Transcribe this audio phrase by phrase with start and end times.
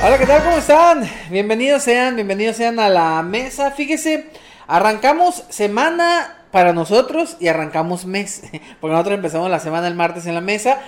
[0.00, 0.44] Hola, ¿qué tal?
[0.44, 1.10] ¿Cómo están?
[1.28, 3.72] Bienvenidos sean, bienvenidos sean a la mesa.
[3.72, 4.26] Fíjese,
[4.68, 8.44] arrancamos semana para nosotros y arrancamos mes,
[8.80, 10.78] porque nosotros empezamos la semana el martes en la mesa,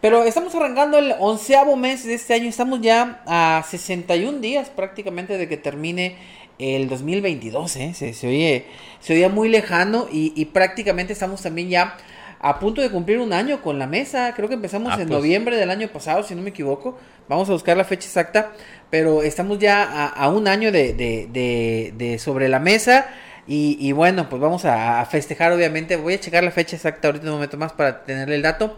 [0.00, 5.36] pero estamos arrancando el onceavo mes de este año, estamos ya a 61 días prácticamente
[5.36, 6.14] de que termine
[6.60, 7.92] el 2022, ¿eh?
[7.92, 8.66] se, se, oye,
[9.00, 11.96] se oía muy lejano y, y prácticamente estamos también ya
[12.40, 14.32] a punto de cumplir un año con la mesa.
[14.34, 15.18] Creo que empezamos Ah, en pues.
[15.18, 16.98] noviembre del año pasado, si no me equivoco.
[17.28, 18.52] Vamos a buscar la fecha exacta.
[18.90, 23.06] Pero estamos ya a, a un año de, de- de- de sobre la mesa.
[23.46, 25.96] Y, y bueno, pues vamos a, a festejar, obviamente.
[25.96, 28.76] Voy a checar la fecha exacta ahorita un momento más para tenerle el dato.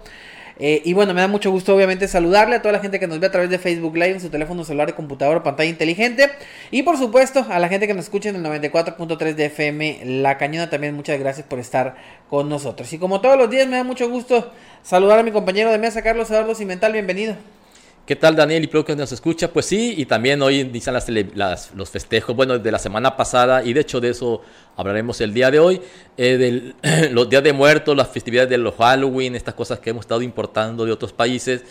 [0.58, 3.20] Eh, y bueno, me da mucho gusto obviamente saludarle a toda la gente que nos
[3.20, 6.30] ve a través de Facebook Live en su teléfono celular, computadora pantalla inteligente.
[6.70, 10.38] Y por supuesto a la gente que nos escucha en el 94.3 de FM La
[10.38, 11.96] Cañona también muchas gracias por estar
[12.28, 12.92] con nosotros.
[12.92, 16.02] Y como todos los días me da mucho gusto saludar a mi compañero de mesa
[16.02, 17.36] Carlos Eduardo Cimental, bienvenido.
[18.12, 19.50] ¿Qué tal Daniel y Pro que nos escucha?
[19.50, 23.16] Pues sí, y también hoy inician las, tele- las- los festejos, bueno, de la semana
[23.16, 24.42] pasada, y de hecho de eso
[24.76, 25.80] hablaremos el día de hoy,
[26.18, 26.74] eh, del-
[27.14, 30.84] los días de muertos, las festividades de los Halloween, estas cosas que hemos estado importando
[30.84, 31.62] de otros países,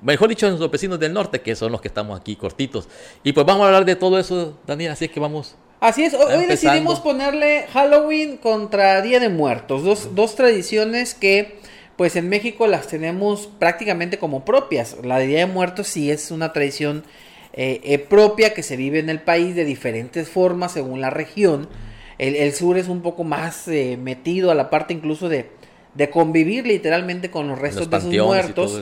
[0.00, 2.88] mejor dicho, nuestros vecinos del norte, que son los que estamos aquí cortitos.
[3.22, 5.54] Y pues vamos a hablar de todo eso, Daniel, así es que vamos...
[5.80, 6.48] Así es, hoy, hoy Empezando.
[6.72, 11.59] decidimos ponerle Halloween contra Día de Muertos, dos, dos tradiciones que
[12.00, 14.96] pues en México las tenemos prácticamente como propias.
[15.04, 17.04] La de Día de Muertos sí es una tradición
[17.52, 21.68] eh, eh, propia que se vive en el país de diferentes formas según la región.
[22.16, 25.50] El, el sur es un poco más eh, metido a la parte incluso de,
[25.92, 28.72] de convivir literalmente con los restos los de sus muertos.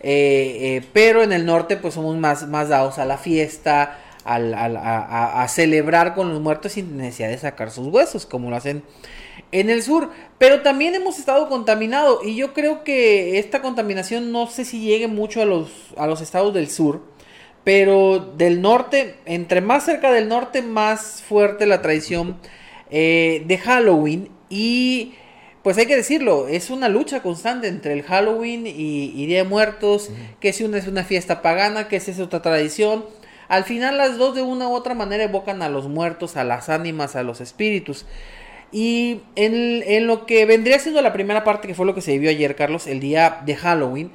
[0.00, 4.54] Eh, eh, pero en el norte pues somos más, más dados a la fiesta, al-
[4.54, 8.50] al- a, a- a celebrar con los muertos sin necesidad de sacar sus huesos, como
[8.50, 8.82] lo hacen
[9.52, 10.10] en el sur.
[10.38, 15.08] Pero también hemos estado contaminados y yo creo que esta contaminación no sé si llegue
[15.08, 17.02] mucho a los, a los estados del sur.
[17.64, 22.36] Pero del norte, entre más cerca del norte, más fuerte la tradición
[22.90, 24.28] eh, de Halloween.
[24.48, 25.14] Y
[25.62, 29.48] pues hay que decirlo, es una lucha constante entre el Halloween y, y Día de
[29.48, 33.04] Muertos, que si una es una fiesta pagana, que si es otra tradición.
[33.48, 36.68] Al final las dos de una u otra manera evocan a los muertos, a las
[36.68, 38.06] ánimas, a los espíritus.
[38.72, 42.12] Y en, en lo que vendría siendo la primera parte, que fue lo que se
[42.12, 44.12] vivió ayer, Carlos, el día de Halloween,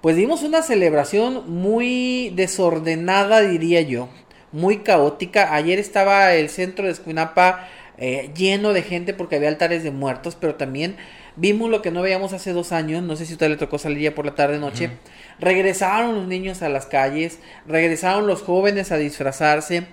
[0.00, 4.08] pues dimos una celebración muy desordenada, diría yo,
[4.50, 5.54] muy caótica.
[5.54, 7.68] Ayer estaba el centro de Escuinapa
[7.98, 10.96] eh, lleno de gente porque había altares de muertos, pero también
[11.36, 13.02] vimos lo que no veíamos hace dos años.
[13.04, 14.90] No sé si a usted le tocó salir ya por la tarde noche.
[15.38, 19.86] Regresaron los niños a las calles, regresaron los jóvenes a disfrazarse,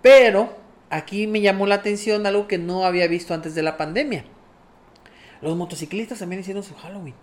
[0.00, 0.56] pero
[0.90, 4.24] aquí me llamó la atención algo que no había visto antes de la pandemia.
[5.40, 7.14] Los motociclistas también hicieron su Halloween.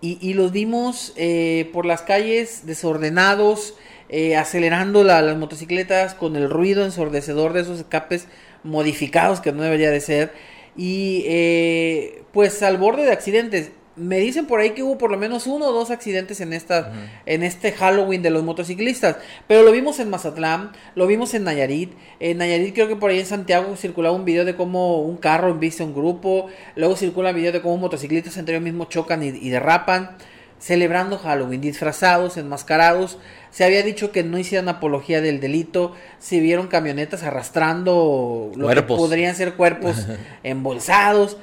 [0.00, 3.74] Y, los vimos eh, por las calles desordenados,
[4.08, 8.28] eh, acelerando la- las motocicletas con el ruido ensordecedor de esos escapes
[8.62, 10.32] modificados que no debería de ser.
[10.76, 13.72] Y eh, pues al borde de accidentes.
[13.98, 16.92] Me dicen por ahí que hubo por lo menos uno o dos accidentes en esta,
[17.26, 19.16] en este Halloween de los motociclistas.
[19.46, 21.92] Pero lo vimos en Mazatlán, lo vimos en Nayarit.
[22.20, 25.50] En Nayarit creo que por ahí en Santiago circulaba un video de cómo un carro
[25.50, 26.46] embiste a un grupo.
[26.76, 30.16] Luego circula un video de cómo motociclistas entre ellos mismos chocan y, y derrapan.
[30.60, 33.18] Celebrando Halloween, disfrazados, enmascarados.
[33.52, 35.92] Se había dicho que no hicieran apología del delito.
[36.18, 38.98] Se vieron camionetas arrastrando lo que Cuerpos.
[38.98, 40.06] podrían ser cuerpos
[40.42, 41.36] embolsados.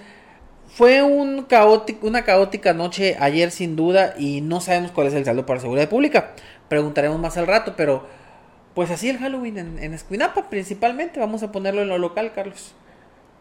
[0.76, 5.24] Fue un caótico, una caótica noche ayer sin duda y no sabemos cuál es el
[5.24, 6.34] saldo para seguridad pública.
[6.68, 8.06] Preguntaremos más al rato, pero
[8.74, 11.18] pues así el Halloween en, en Escuinapa principalmente.
[11.18, 12.74] Vamos a ponerlo en lo local, Carlos.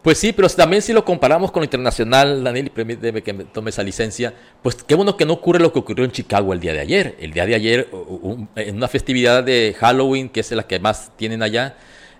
[0.03, 3.45] Pues sí, pero también si lo comparamos con lo internacional, Daniel, y permíteme que me
[3.45, 4.33] tome esa licencia,
[4.63, 7.17] pues qué bueno que no ocurre lo que ocurrió en Chicago el día de ayer.
[7.19, 10.79] El día de ayer, u- u- en una festividad de Halloween, que es la que
[10.79, 11.75] más tienen allá,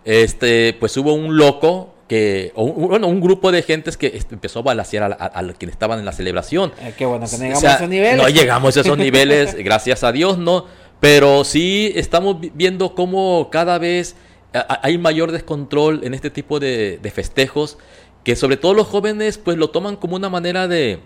[0.05, 4.35] este, pues hubo un loco que, o un, bueno, un grupo de gentes que este,
[4.35, 6.73] empezó a balasear a, a- a quienes estaban en la celebración.
[6.81, 8.17] Eh, qué bueno que no O llegamos sea, a esos niveles.
[8.23, 10.67] No llegamos a esos niveles, gracias a Dios, ¿no?
[11.01, 14.17] Pero sí estamos vi- viendo cómo cada vez
[14.53, 17.77] hay mayor descontrol en este tipo de, de festejos,
[18.23, 21.01] que sobre todo los jóvenes pues lo toman como una manera de,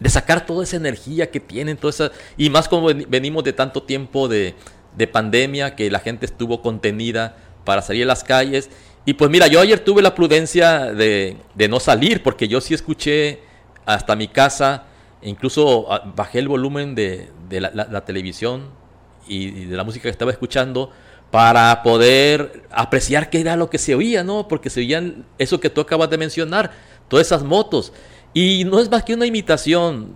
[0.00, 3.52] de sacar toda esa energía que tienen, toda esa, y más como ven- venimos de
[3.54, 4.54] tanto tiempo de,
[4.96, 8.68] de pandemia, que la gente estuvo contenida para salir a las calles.
[9.08, 11.36] Y pues mira, yo ayer tuve la prudencia de,
[11.70, 13.38] no salir, porque yo sí escuché
[13.86, 14.86] hasta mi casa,
[15.22, 18.64] incluso ah, bajé el volumen de, la, televisión
[19.28, 20.90] y, de la música que estaba escuchando
[21.30, 24.48] para poder apreciar qué era lo que se oía, ¿no?
[24.48, 26.72] Porque se oían eso que tú acabas de mencionar,
[27.06, 27.92] todas esas motos.
[28.34, 30.14] Y no es más que una imitación,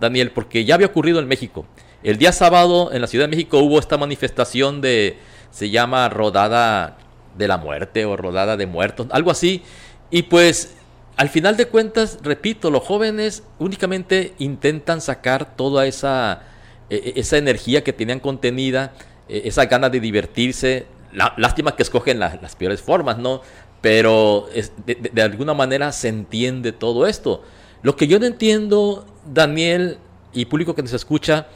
[0.00, 1.66] Daniel, porque ya había ocurrido en México.
[2.02, 5.18] El día sábado en la Ciudad de México hubo esta manifestación de,
[5.50, 6.96] se llama Rodada
[7.36, 9.62] de la Muerte o Rodada de Muertos, algo así.
[10.10, 10.74] Y pues
[11.16, 16.42] al final de cuentas, repito, los jóvenes únicamente intentan sacar toda esa,
[16.88, 18.92] e, e, esa energía que tenían contenida,
[19.28, 20.86] e, esa ganas de divertirse.
[21.12, 23.42] lástima que escogen las peores formas, ¿no?
[23.80, 24.48] Pero
[24.86, 27.42] de alguna manera se entiende todo esto.
[27.82, 29.98] Lo que yo no entiendo, Daniel
[30.32, 31.48] y público que nos escucha,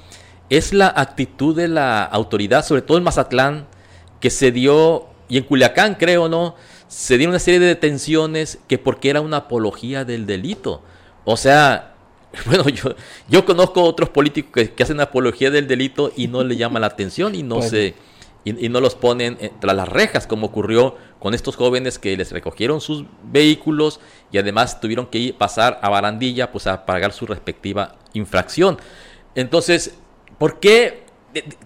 [0.51, 3.67] es la actitud de la autoridad, sobre todo en Mazatlán,
[4.21, 6.55] que se dio, y en Culiacán creo, ¿no?
[6.89, 10.83] Se dio una serie de detenciones que porque era una apología del delito.
[11.25, 11.95] O sea,
[12.47, 12.95] bueno, yo,
[13.29, 17.35] yo conozco otros políticos que, hacen apología del delito y no le llama la atención
[17.35, 17.95] y no se
[18.47, 22.83] y, no los ponen tras las rejas, como ocurrió con estos jóvenes que les recogieron
[22.83, 24.01] sus vehículos
[24.31, 28.79] y además tuvieron que ir, pasar a barandilla pues a pagar su respectiva infracción.
[29.35, 29.95] Entonces,
[30.39, 31.05] ¿Por qué?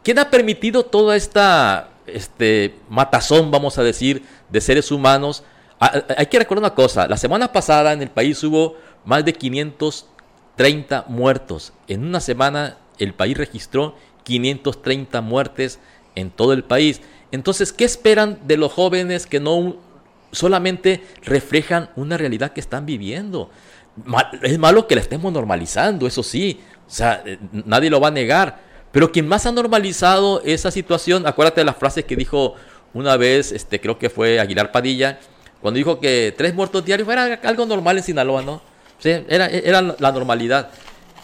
[0.02, 5.44] ¿Quién ha permitido toda esta este, matazón, vamos a decir, de seres humanos?
[5.80, 11.04] Hay que recordar una cosa, la semana pasada en el país hubo más de 530
[11.08, 11.72] muertos.
[11.86, 13.94] En una semana el país registró
[14.24, 15.78] 530 muertes
[16.14, 17.00] en todo el país.
[17.30, 19.76] Entonces, ¿qué esperan de los jóvenes que no
[20.32, 23.50] solamente reflejan una realidad que están viviendo?
[24.42, 26.60] Es malo que la estemos normalizando, eso sí.
[26.86, 28.67] O sea, eh, nadie lo va a negar.
[28.92, 32.54] Pero quien más ha normalizado esa situación, acuérdate de las frases que dijo
[32.94, 35.18] una vez, este, creo que fue Aguilar Padilla,
[35.60, 38.62] cuando dijo que tres muertos diarios era algo normal en Sinaloa, ¿no?
[39.02, 40.70] era, era la normalidad.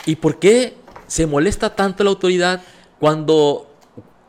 [0.06, 0.74] ¿Y por qué
[1.06, 2.62] se molesta tanto la autoridad
[2.98, 3.70] cuando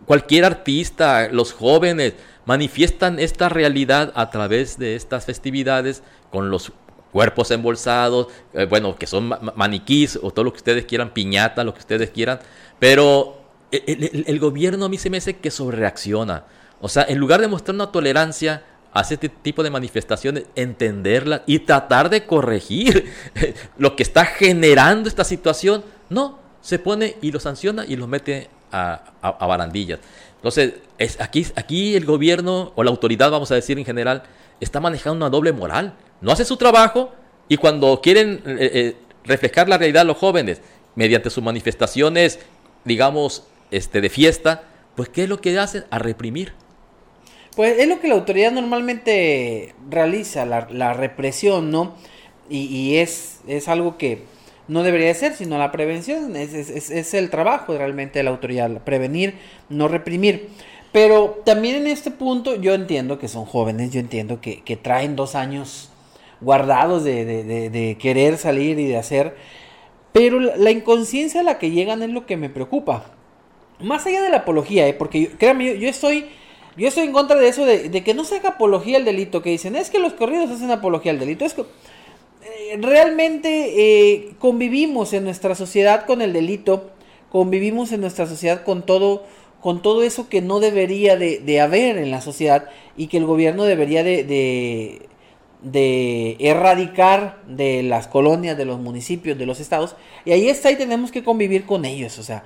[0.05, 2.13] cualquier artista, los jóvenes,
[2.45, 6.71] manifiestan esta realidad a través de estas festividades con los
[7.11, 11.73] cuerpos embolsados, eh, bueno, que son maniquís o todo lo que ustedes quieran, piñata, lo
[11.73, 12.39] que ustedes quieran,
[12.85, 13.41] pero
[13.71, 16.43] el, gobierno a mí se me hace que sobrereacciona.
[16.79, 18.61] O sea, en lugar de mostrar una tolerancia
[18.93, 23.11] a este tipo de manifestaciones, entenderla y tratar de corregir
[23.79, 28.51] lo que está generando esta situación, no, se pone y lo sanciona y lo mete
[28.71, 29.97] a, a, barandillas.
[30.35, 34.21] Entonces, es, aquí, aquí el gobierno o la autoridad, vamos a decir en general,
[34.59, 37.15] está manejando una doble moral no hace su trabajo
[37.49, 40.61] y cuando quieren eh, eh, reflejar la realidad los jóvenes
[40.95, 42.39] mediante sus manifestaciones,
[42.85, 44.63] digamos, este, de fiesta,
[44.95, 45.83] pues ¿qué es lo que hacen?
[45.89, 46.53] A reprimir.
[47.55, 51.95] Pues es lo que la autoridad normalmente realiza, la, represión, ¿no?
[52.49, 54.23] Y, es, es algo que
[54.67, 59.35] no debería ser, sino la prevención, es, es, el trabajo realmente de la autoridad, prevenir,
[59.69, 60.49] no reprimir.
[60.91, 65.15] Pero también en este punto yo entiendo que son jóvenes, yo entiendo que, que traen
[65.15, 65.89] dos años
[66.41, 69.35] guardados de, querer salir y de hacer.
[70.15, 73.03] Pero la inconsciencia a la que llegan es lo que me preocupa.
[73.81, 74.93] Más allá de la apología, ¿eh?
[74.93, 76.27] porque créanme, yo, estoy,
[76.77, 79.49] yo estoy en contra de eso, de, que no se haga apología al delito, que
[79.49, 81.43] dicen, es que los corridos hacen apología al delito.
[81.43, 86.91] Es que eh, realmente eh, convivimos en nuestra sociedad con el delito,
[87.29, 89.25] convivimos en nuestra sociedad con todo,
[89.59, 93.65] con todo eso que no debería de, haber en la sociedad y que el gobierno
[93.65, 95.01] debería de de
[95.73, 99.95] erradicar de las colonias, de los municipios, de los estados.
[100.23, 102.19] Y ahí está y tenemos que convivir con ellos.
[102.19, 102.43] O sea,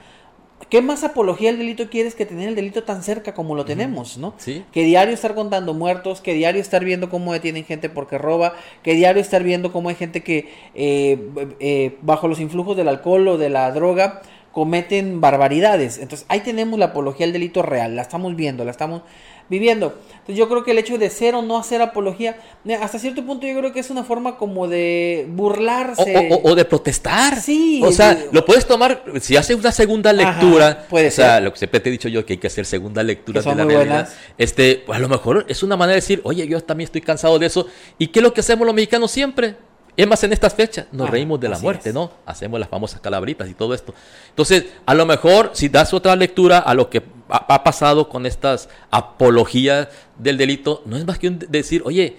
[0.70, 4.18] ¿qué más apología al delito quieres que tener el delito tan cerca como lo tenemos,
[4.18, 4.34] no?
[4.38, 4.64] ¿Sí?
[4.72, 8.96] Que diario estar contando muertos, que diario estar viendo cómo detienen gente porque roba, que
[8.96, 13.38] diario estar viendo cómo hay gente que eh, eh, bajo los influjos del alcohol o
[13.38, 14.22] de la droga
[14.52, 15.98] cometen barbaridades.
[16.00, 19.04] Entonces ahí tenemos la apología al delito real, la estamos viendo, la estamos
[19.50, 19.96] viviendo.
[20.12, 22.38] Entonces yo creo que el hecho de ser o no hacer apología,
[22.82, 26.40] hasta cierto punto yo creo que es una forma como de burlarse.
[26.44, 27.40] O, de protestar.
[27.42, 27.82] Sí.
[27.84, 31.58] O sea, lo puedes tomar, si haces una segunda lectura, puede o sea, lo que
[31.58, 34.10] siempre te he dicho yo que hay que hacer segunda lectura de la realidad.
[34.38, 37.40] Este, pues a lo mejor es una manera de decir, oye, yo también estoy cansado
[37.40, 37.68] de eso.
[37.98, 39.56] ¿Y qué es lo que hacemos los mexicanos siempre?
[39.98, 42.12] Es más, en estas fechas nos reímos de la muerte, ¿no?
[42.26, 43.94] Hacemos las famosas calabritas y todo esto.
[44.30, 48.70] Entonces, a lo mejor, si das otra lectura a lo que ha, pasado con estas
[48.92, 52.18] apologías del delito, no es más que decir, oye,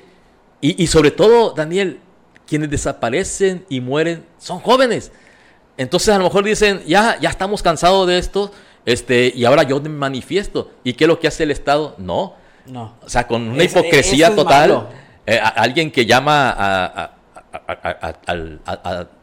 [0.60, 2.00] y, sobre todo, Daniel,
[2.46, 5.10] quienes desaparecen y mueren son jóvenes.
[5.78, 8.50] Entonces, a lo mejor dicen, ya, ya estamos cansados de esto,
[8.86, 10.70] Este, y ahora yo me manifiesto.
[10.84, 11.94] ¿Y qué es lo que hace el Estado?
[11.98, 12.34] No.
[12.66, 12.94] No.
[13.02, 14.88] O sea, con una Es- hipocresía es total.
[15.26, 17.14] eh, a- alguien que llama a, a-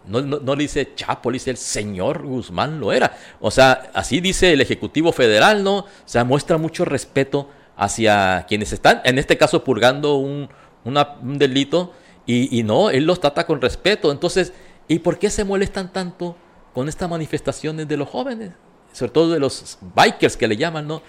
[0.05, 3.15] no, no- no le dice Chapo, le dice el señor Guzmán lo era.
[3.39, 5.79] O sea, así dice el Ejecutivo Federal, ¿no?
[5.79, 10.49] O sea, muestra mucho respeto hacia quienes están, en este caso, purgando un,
[10.83, 11.93] un delito.
[12.25, 14.11] Y, y no, él los trata con respeto.
[14.11, 14.51] Entonces,
[14.89, 16.35] ¿y por qué se molestan tanto
[16.73, 18.51] con estas manifestaciones de los jóvenes?
[18.91, 21.01] Sobre todo de los bikers que le llaman, ¿no?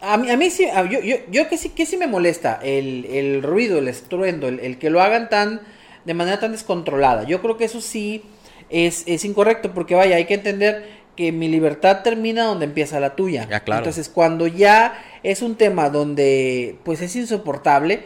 [0.00, 3.04] A mí, a mí sí, yo, yo, yo que sí, que sí me molesta el,
[3.06, 5.60] el ruido, el estruendo, el, el que lo hagan tan,
[6.08, 7.22] de manera tan descontrolada.
[7.24, 8.24] Yo creo que eso sí
[8.70, 13.14] es, es incorrecto, porque vaya, hay que entender que mi libertad termina donde empieza la
[13.14, 13.46] tuya.
[13.48, 13.80] Ya, claro.
[13.80, 18.02] Entonces, cuando ya es un tema donde pues es insoportable,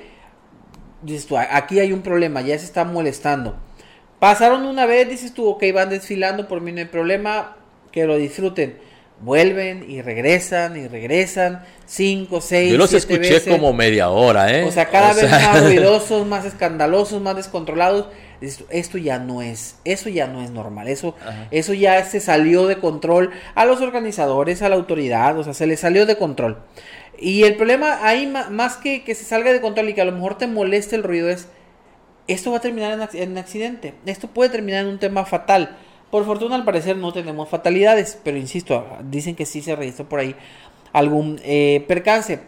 [1.02, 3.56] dices tú, "A- aquí hay un problema, ya se está molestando.
[4.18, 7.56] Pasaron una vez, dices tú, ok, van desfilando, por mí no hay problema,
[7.90, 8.78] que lo disfruten.
[9.22, 13.52] Vuelven y regresan y regresan, cinco, seis, Yo los siete escuché veces.
[13.52, 14.64] como media hora, ¿eh?
[14.64, 18.08] O sea, cada O vez sea, más ruidosos, más escandalosos, más descontrolados.
[18.40, 20.88] Tú, Esto ya no es, eso ya no es normal.
[20.88, 21.46] Eso, Ajá.
[21.52, 25.66] eso ya se salió de control a los organizadores, a la autoridad, o sea, se
[25.68, 26.58] les salió de control.
[27.18, 30.10] Y el problema ahí, más que que se salga de control y que a lo
[30.12, 31.46] mejor te moleste el ruido, es
[32.26, 33.94] esto va a terminar en, en accidente.
[34.06, 35.76] Esto puede terminar en un tema fatal.
[36.12, 40.20] Por fortuna, al parecer, no tenemos fatalidades, pero insisto, dicen que sí se registró por
[40.20, 40.36] ahí
[40.92, 42.40] algún eh, percance.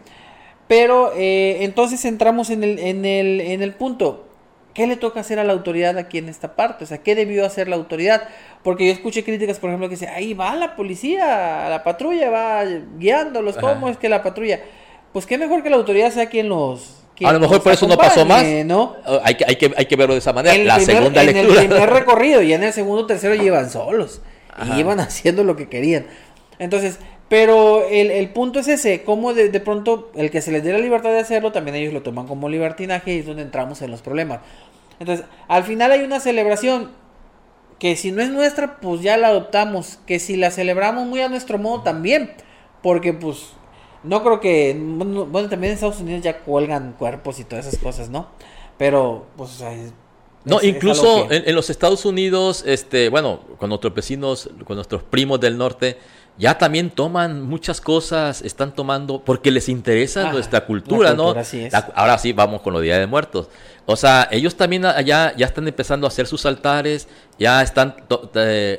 [0.67, 4.27] Pero eh, entonces entramos en el, en, el, en el punto.
[4.75, 6.83] ¿Qué le toca hacer a la autoridad aquí en esta parte?
[6.83, 8.29] O sea, ¿qué debió hacer la autoridad?
[8.61, 12.63] Porque yo escuché críticas, por ejemplo, que dice, ahí va la policía, la patrulla va
[12.99, 13.89] guiándolos, ¿cómo Ajá.
[13.89, 14.59] es que la patrulla?
[15.11, 17.04] Pues qué mejor que la autoridad sea quien los...
[17.23, 18.43] A lo mejor por eso no pasó más.
[18.65, 18.95] ¿no?
[19.23, 20.53] Hay que, hay, que, hay que verlo de esa manera.
[20.55, 21.61] En la primer- segunda en lectura.
[21.61, 24.75] el primer recorrido y en el segundo tercero llevan solos Ajá.
[24.75, 26.05] y iban haciendo lo que querían
[26.59, 30.63] entonces pero el, el punto es ese cómo de, de pronto el que se les
[30.63, 33.81] dé la libertad de hacerlo también ellos lo toman como libertinaje y es donde entramos
[33.81, 34.39] en los problemas
[34.99, 36.91] entonces al final hay una celebración
[37.79, 41.27] que si no es nuestra pues ya la adoptamos que si la celebramos muy a
[41.29, 42.31] nuestro modo también
[42.81, 43.47] porque pues
[44.05, 47.79] no creo que bueno bueno, también en Estados Unidos ya cuelgan cuerpos y todas esas
[47.79, 48.27] cosas no
[48.77, 49.93] pero pues o sea, es-
[50.43, 55.01] No, es- incluso en, en los Estados Unidos, este, bueno, con nuestros vecinos, con nuestros
[55.01, 55.97] primos del norte,
[56.37, 61.23] ya también toman muchas cosas, están tomando, porque les interesa Ah, nuestra cultura, ¿no?
[61.23, 61.73] cultura, así es.
[61.73, 63.47] La- ahora sí, vamos con los Días de Muertos.
[63.87, 67.95] O sea, ellos también allá ya están empezando a hacer sus altares, ya están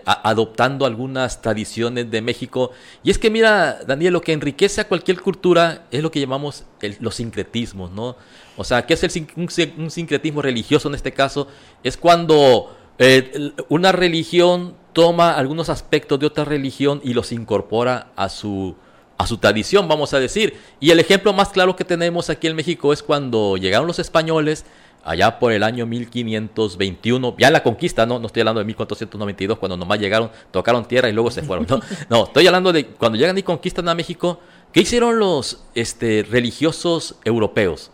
[0.05, 2.73] adoptando algunas tradiciones de México.
[3.05, 6.65] Y es que mira, Daniel, lo que enriquece a cualquier cultura es lo que llamamos
[6.99, 8.17] los sincretismos, ¿no?
[8.57, 9.49] O sea, ¿qué es el, un,
[9.79, 11.47] un sincretismo religioso en este caso?
[11.85, 18.29] Es cuando eh, una religión toma algunos aspectos de otra religión y los incorpora a
[18.31, 18.75] su,
[19.19, 20.59] a su tradición, vamos a decir.
[20.81, 24.65] Y el ejemplo más claro que tenemos aquí en México es cuando llegaron los españoles,
[25.07, 29.59] allá por el año 1521, ya en la conquista, no, no estoy hablando de 1492,
[29.59, 31.67] cuando nomás llegaron, tocaron tierra y luego se fueron.
[31.69, 34.41] No, no estoy hablando de cuando llegan y conquistan a México,
[34.73, 37.91] ¿qué hicieron los este, religiosos europeos?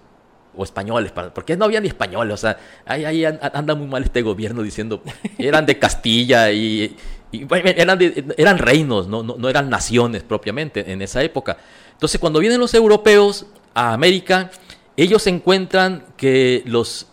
[0.54, 4.02] o españoles, porque no había ni españoles, o sea, ahí, ahí an- anda muy mal
[4.04, 5.02] este gobierno diciendo,
[5.38, 6.94] eran de Castilla y,
[7.32, 9.22] eran, de- eran reinos, ¿no?
[9.22, 11.56] No, no eran naciones propiamente en esa época.
[11.92, 14.50] Entonces, cuando vienen los europeos a América,
[14.96, 17.06] ellos encuentran que los,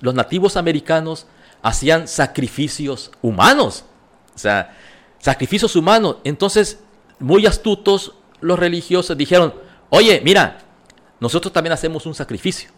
[0.00, 1.26] los nativos americanos
[1.62, 3.84] hacían sacrificios humanos,
[4.34, 4.76] o sea,
[5.18, 6.16] sacrificios humanos.
[6.24, 6.80] Entonces,
[7.18, 9.54] muy astutos, los religiosos dijeron,
[9.90, 10.58] oye, mira,
[11.20, 12.70] nosotros también hacemos un sacrificio,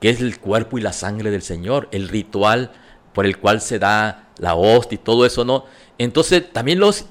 [0.00, 2.72] que es el cuerpo y la sangre del Señor, el ritual
[3.12, 5.64] por el cual se da la hostia y todo eso, ¿no?
[5.98, 7.06] Entonces también los,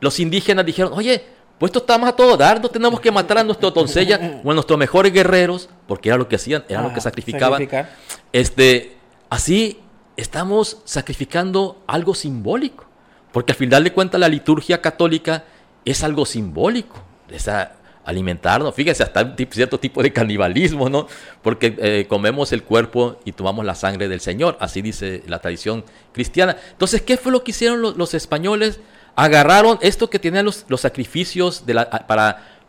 [0.00, 1.26] los indígenas dijeron, oye,
[1.58, 4.54] pues esto estamos a todo dar, no tenemos que matar a nuestra doncella o a
[4.54, 7.52] nuestros mejores guerreros, porque era lo que hacían, era lo que Ah, sacrificaban.
[7.60, 7.90] sacrificar.
[8.32, 8.96] Este,
[9.30, 9.80] así
[10.16, 12.86] estamos sacrificando algo simbólico,
[13.32, 15.44] porque al final de cuentas la liturgia católica
[15.84, 17.72] es algo simbólico, esa
[18.04, 21.06] alimentarnos, fíjense, hasta un cierto tipo de canibalismo, ¿no?
[21.42, 25.84] Porque eh, comemos el cuerpo y tomamos la sangre del Señor, así dice la tradición
[26.12, 26.56] cristiana.
[26.70, 28.80] Entonces, ¿qué fue lo que hicieron los, los españoles?
[29.20, 31.64] Agarraron esto que tenían los, los sacrificios
[32.06, 32.60] para,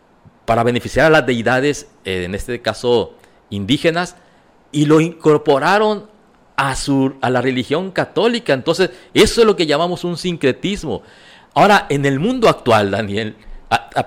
[0.46, 3.14] para beneficiar a las deidades, eh, en este caso
[3.52, 4.16] indígenas,
[4.72, 6.10] y lo incorporaron
[6.56, 8.54] a, su, a la religión católica.
[8.54, 11.04] Entonces, eso es lo que llamamos un sincretismo.
[11.54, 13.36] Ahora, en el mundo actual, Daniel,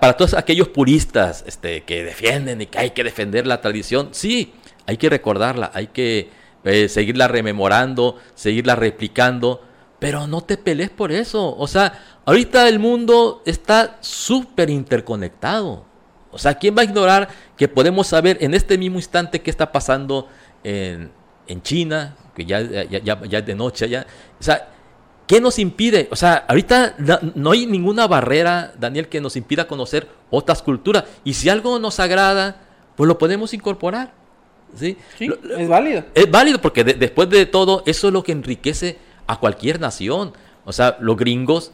[0.00, 4.52] para todos aquellos puristas este, que defienden y que hay que defender la tradición, sí,
[4.86, 6.30] hay que recordarla, hay que
[6.64, 9.62] eh, seguirla rememorando, seguirla replicando,
[10.02, 11.56] Pero no te pelees por eso.
[11.56, 15.84] O sea, ahorita el mundo está súper interconectado.
[16.30, 19.70] O sea, ¿quién va a ignorar que podemos saber en este mismo instante qué está
[19.70, 20.28] pasando
[20.64, 21.10] en,
[21.46, 24.06] en China, que ya, ya, ya, es de noche, ya.
[24.40, 24.68] O sea,
[25.26, 26.08] ¿qué nos impide?
[26.10, 26.96] O sea, ahorita
[27.34, 31.04] no, hay ninguna barrera, Daniel, que nos impida conocer otras culturas.
[31.24, 32.62] Y si algo nos agrada,
[32.96, 34.12] pues lo podemos incorporar.
[34.74, 34.96] ¿sí?
[35.20, 36.04] es válido.
[36.14, 40.32] Es válido porque después de todo, eso es lo que enriquece a cualquier nación.
[40.64, 41.72] O sea, los gringos,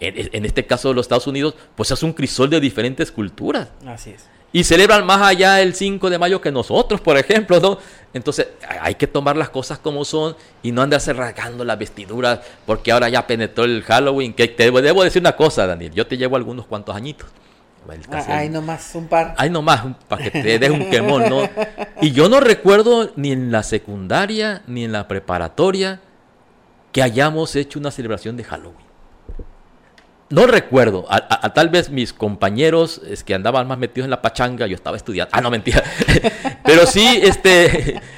[0.00, 3.68] en, en este caso los Estados Unidos, pues es un crisol de diferentes culturas.
[3.86, 7.78] Así es y celebran más allá el 5 de mayo que nosotros, por ejemplo, ¿no?
[8.12, 8.48] Entonces
[8.80, 13.08] hay que tomar las cosas como son y no andarse rasgando las vestiduras porque ahora
[13.08, 14.34] ya penetró el Halloween.
[14.34, 17.28] Que te debo decir una cosa, Daniel, yo te llevo algunos cuantos añitos.
[17.88, 19.34] Hay ah, nomás un par.
[19.38, 21.48] Hay nomás para que te des un quemón, ¿no?
[22.00, 26.00] Y yo no recuerdo ni en la secundaria ni en la preparatoria
[26.92, 28.90] que hayamos hecho una celebración de Halloween.
[30.30, 34.68] No recuerdo, a, tal vez mis compañeros es que andaban más metidos en la pachanga,
[34.68, 35.30] yo estaba estudiando.
[35.34, 35.82] Ah, no, mentira.
[36.64, 38.00] pero sí, este.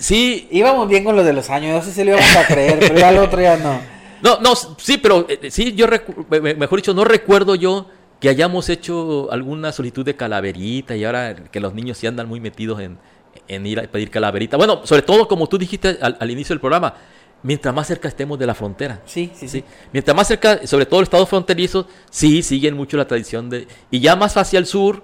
[0.00, 0.48] Sí.
[0.50, 2.98] Íbamos bien con lo de los años, no sé si lo íbamos a creer, pero
[2.98, 3.78] ya lo otro ya no.
[4.22, 7.86] No, no, sí, pero eh, sí, yo, mejor dicho, no recuerdo yo
[8.18, 12.40] que hayamos hecho alguna solicitud de calaverita y ahora que los niños sí andan muy
[12.40, 12.98] metidos en,
[13.46, 14.56] en ir a pedir calaverita.
[14.56, 16.94] Bueno, sobre todo como tú dijiste al inicio del programa,
[17.42, 19.00] mientras más cerca estemos de la frontera.
[19.06, 19.64] Sí, sí, sí.
[19.92, 23.66] Mientras más cerca, sobre todo los estados fronterizos, sí siguen mucho la tradición de...
[23.90, 25.02] Y ya más hacia el sur,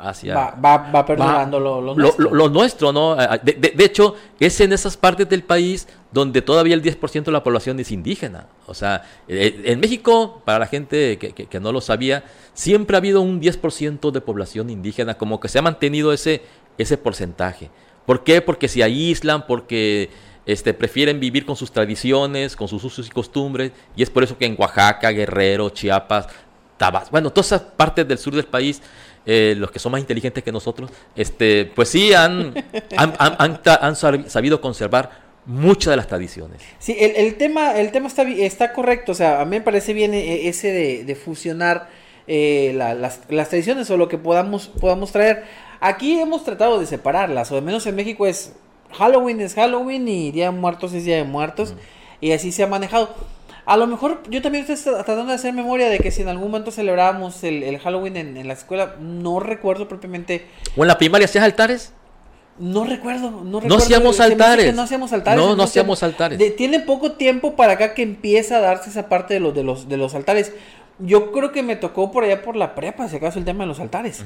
[0.00, 0.34] hacia...
[0.34, 2.30] Va, va, va perdurando lo, nuestro.
[2.34, 3.16] Lo, nuestro, ¿no?
[3.16, 7.80] De, hecho, es en esas partes del país donde todavía el 10% de la población
[7.80, 8.46] es indígena.
[8.66, 12.24] O sea, eh, en México, para la gente que, que, que no lo sabía,
[12.54, 16.42] siempre ha habido un 10% de población indígena, como que se ha mantenido ese,
[16.76, 17.70] ese porcentaje.
[18.06, 18.42] ¿Por qué?
[18.42, 20.10] Porque se aíslan, porque
[20.46, 24.36] este, prefieren vivir con sus tradiciones, con sus usos y costumbres, y es por eso
[24.36, 26.26] que en Oaxaca, Guerrero, Chiapas,
[26.76, 28.82] Tabasco, bueno, todas esas partes del sur del país,
[29.24, 32.54] eh, los que son más inteligentes que nosotros, este, pues sí han,
[32.96, 35.10] han, sabido conservar
[35.46, 36.60] muchas de las tradiciones.
[36.78, 40.12] Sí, el, tema, el tema está, está correcto, o sea, a mí me parece bien
[40.12, 41.88] eh, ese de, fusionar
[42.26, 45.44] eh, las, las, tradiciones o lo que podamos, podamos traer.
[45.80, 48.54] Aquí hemos tratado de separarlas, o al menos en México es
[48.92, 51.74] Halloween es Halloween y Día de Muertos es Día de Muertos.
[52.20, 53.10] Y así se ha manejado.
[53.64, 56.50] A lo mejor yo también estoy tratando de hacer memoria de que si en algún
[56.50, 60.46] momento celebrábamos el, Halloween en, la escuela, no recuerdo propiamente.
[60.76, 61.92] ¿O en la primaria hacías altares?
[62.58, 63.68] No recuerdo, no recuerdo.
[63.68, 64.74] No hacíamos altares.
[64.74, 65.42] no hacíamos altares.
[65.42, 66.56] No, no hacíamos altares.
[66.56, 69.88] tiene poco tiempo para acá que empieza a darse esa parte de los, de los,
[69.88, 70.52] de los altares.
[70.98, 73.68] Yo creo que me tocó por allá por la prepa, si acaso, el tema de
[73.68, 74.24] los altares.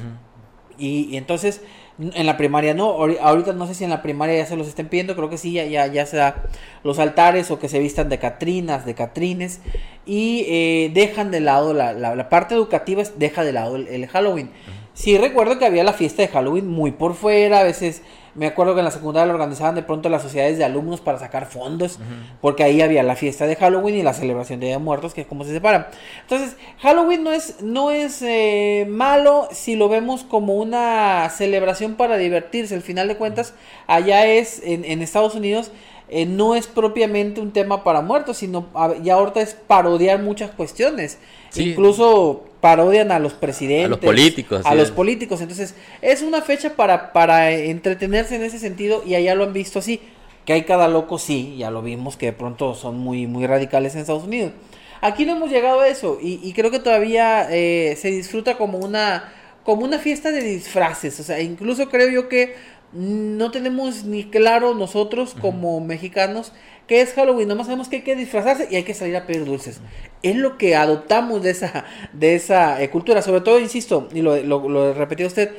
[0.78, 1.62] Y, entonces
[1.98, 4.88] en la primaria no, ahorita no sé si en la primaria ya se los estén
[4.88, 6.44] pidiendo, creo que sí, ya, ya, ya se da
[6.84, 9.60] los altares o que se vistan de catrinas, de catrines
[10.04, 14.50] y eh, dejan de lado la, la, parte educativa, deja de lado el, Halloween.
[14.92, 18.02] Sí recuerdo que había la fiesta de Halloween muy por fuera, a veces
[18.37, 21.18] me acuerdo que en la secundaria lo organizaban de pronto las sociedades de alumnos para
[21.18, 21.99] sacar fondos,
[22.40, 25.22] porque ahí había la fiesta de Halloween y la celebración de Día de Muertos, que
[25.22, 25.87] es como se separan.
[26.22, 32.16] Entonces, Halloween no es, no es eh, malo si lo vemos como una celebración para
[32.16, 32.75] divertirse.
[32.75, 33.55] Al final de cuentas,
[33.87, 35.70] allá es, en, en Estados Unidos,
[36.08, 38.66] eh, no es propiamente un tema para muertos, sino
[39.02, 41.18] ya ahorita es parodiar muchas cuestiones.
[41.56, 43.86] Incluso parodian a los presidentes.
[43.86, 44.62] A los políticos.
[44.64, 45.40] A los políticos.
[45.40, 49.78] Entonces, es una fecha para, para entretenerse en ese sentido y allá lo han visto
[49.78, 50.00] así.
[50.44, 53.94] Que hay cada loco, sí, ya lo vimos que de pronto son muy, muy radicales
[53.94, 54.52] en Estados Unidos.
[55.00, 59.32] Aquí no hemos llegado a eso y, creo que todavía eh, se disfruta como una,
[59.64, 61.18] como una fiesta de disfraces.
[61.20, 62.54] O sea, incluso creo yo que
[62.96, 66.52] no tenemos ni claro nosotros como mexicanos
[66.87, 69.44] qué es Halloween, nomás sabemos que hay que disfrazarse y hay que salir a pedir
[69.44, 69.80] dulces.
[70.22, 74.37] Es lo que adoptamos de esa, de esa eh, cultura, sobre todo, insisto, y lo,
[74.37, 75.50] lo, lo repetido usted,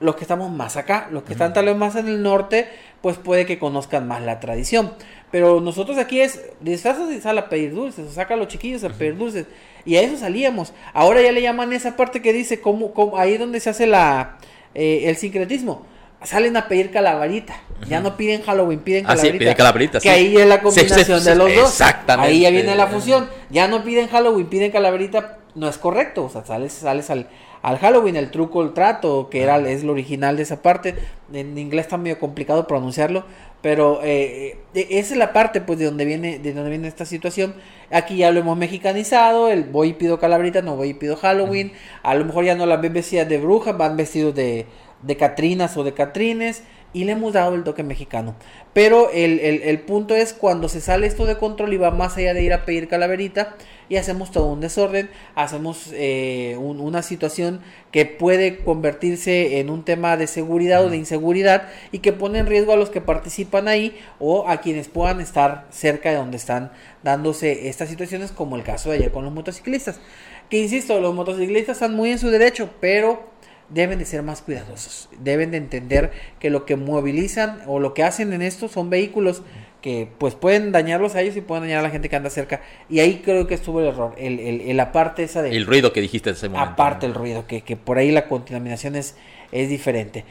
[0.00, 2.68] los que estamos más acá, los que están tal vez más en el norte,
[3.00, 4.92] pues puede que conozcan más la tradición.
[5.30, 8.84] Pero nosotros aquí es disfrazas y sal a pedir dulces, o saca a los chiquillos
[8.84, 9.46] a pedir dulces.
[9.84, 10.74] Y a eso salíamos.
[10.92, 14.36] Ahora ya le llaman esa parte que dice cómo, cómo ahí donde se hace la
[14.74, 15.86] eh, el sincretismo
[16.24, 17.54] salen a pedir calaverita.
[17.88, 19.28] Ya no piden Halloween, piden calaverita.
[19.28, 21.70] Ah, sí, piden calaverita, Que ahí es la combinación de los dos.
[21.70, 22.30] Exactamente.
[22.30, 23.28] Ahí ya viene la fusión.
[23.50, 25.38] Ya no piden Halloween, piden calaverita.
[25.54, 26.24] No es correcto.
[26.24, 27.28] O sea, sales, sales al,
[27.62, 30.94] al Halloween, el truco, el trato, que era, es lo original de esa parte.
[31.32, 33.24] En inglés está medio complicado pronunciarlo.
[33.62, 37.06] Pero eh, eh, esa es la parte pues de donde viene, de donde viene esta
[37.06, 37.54] situación.
[37.90, 41.72] Aquí ya lo hemos mexicanizado, el voy y pido calaverita, no voy y pido Halloween.
[42.02, 44.66] A lo mejor ya no las ven vestidas de brujas, van vestidos de,
[45.02, 46.62] de Catrinas o de Catrines
[46.94, 48.34] y le hemos dado el toque mexicano.
[48.72, 52.34] Pero el, el, punto es cuando se sale esto de control y va más allá
[52.34, 53.54] de ir a pedir calaverita
[53.88, 57.60] y hacemos todo un desorden, hacemos eh, una situación
[57.90, 62.46] que puede convertirse en un tema de seguridad o de inseguridad y que pone en
[62.46, 66.72] riesgo a los que participan ahí o a quienes puedan estar cerca de donde están
[67.02, 70.00] dándose estas situaciones como el caso de ayer con los motociclistas.
[70.48, 73.31] Que insisto, los motociclistas están muy en su derecho, pero
[73.72, 78.02] deben de ser más cuidadosos, deben de entender que lo que movilizan o lo que
[78.02, 79.42] hacen en esto son vehículos
[79.80, 82.60] que pues pueden dañarlos a ellos y pueden dañar a la gente que anda cerca.
[82.88, 85.50] Y ahí creo que estuvo el error, el, el, la parte esa de...
[85.50, 86.72] El ruido que dijiste en ese momento.
[86.72, 89.16] Aparte el ruido, que, que por ahí la contaminación es,
[89.50, 90.24] es diferente.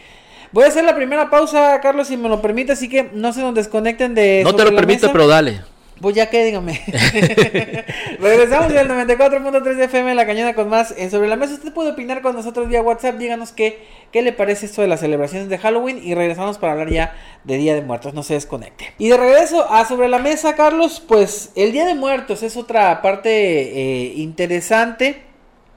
[0.54, 3.42] Voy a hacer la primera pausa, Carlos, si me lo permite, así que no se
[3.42, 4.42] nos desconecten de...
[4.44, 5.62] No te lo permito, pero dale.
[6.02, 6.82] Pues ya que, dígame.
[8.20, 11.54] Regresamos del 94.3 de FM La Cañada con más en Sobre la Mesa.
[11.54, 13.18] Usted puede opinar con nosotros vía WhatsApp.
[13.18, 16.02] Díganos qué, qué le parece esto de las celebraciones de Halloween.
[16.04, 18.16] Y regresamos para hablar ya de Día de Muertos.
[18.16, 18.94] No se desconecte.
[18.98, 21.04] Y de regreso a Sobre la Mesa, Carlos.
[21.08, 25.22] Pues el Día de Muertos es otra parte eh, interesante.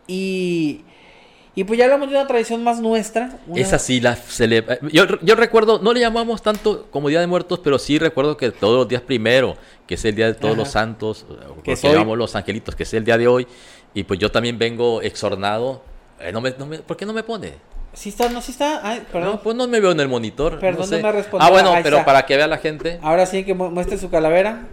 [0.06, 0.84] Y
[1.56, 3.38] y pues ya hablamos de una tradición más nuestra.
[3.54, 4.78] Es así, la celebra...
[4.90, 8.50] Yo, yo, recuerdo, no le llamamos tanto como Día de Muertos, pero sí recuerdo que
[8.50, 11.26] todos los días primero, que es el Día de Todos los Santos,
[11.62, 13.46] que llamamos los angelitos, que es el día de hoy,
[13.94, 15.82] y pues yo también vengo exornado.
[16.20, 17.54] Eh, no me, no me, ¿Por qué no me pone?
[17.92, 18.80] Sí está, no, sí está.
[18.82, 19.32] Ay, perdón.
[19.34, 20.58] No, pues no me veo en el monitor.
[20.58, 21.46] Perdón, no, me respondió.
[21.46, 22.98] Ah, bueno, pero para que vea la gente.
[23.02, 24.66] Ahora sí que muestre su calavera.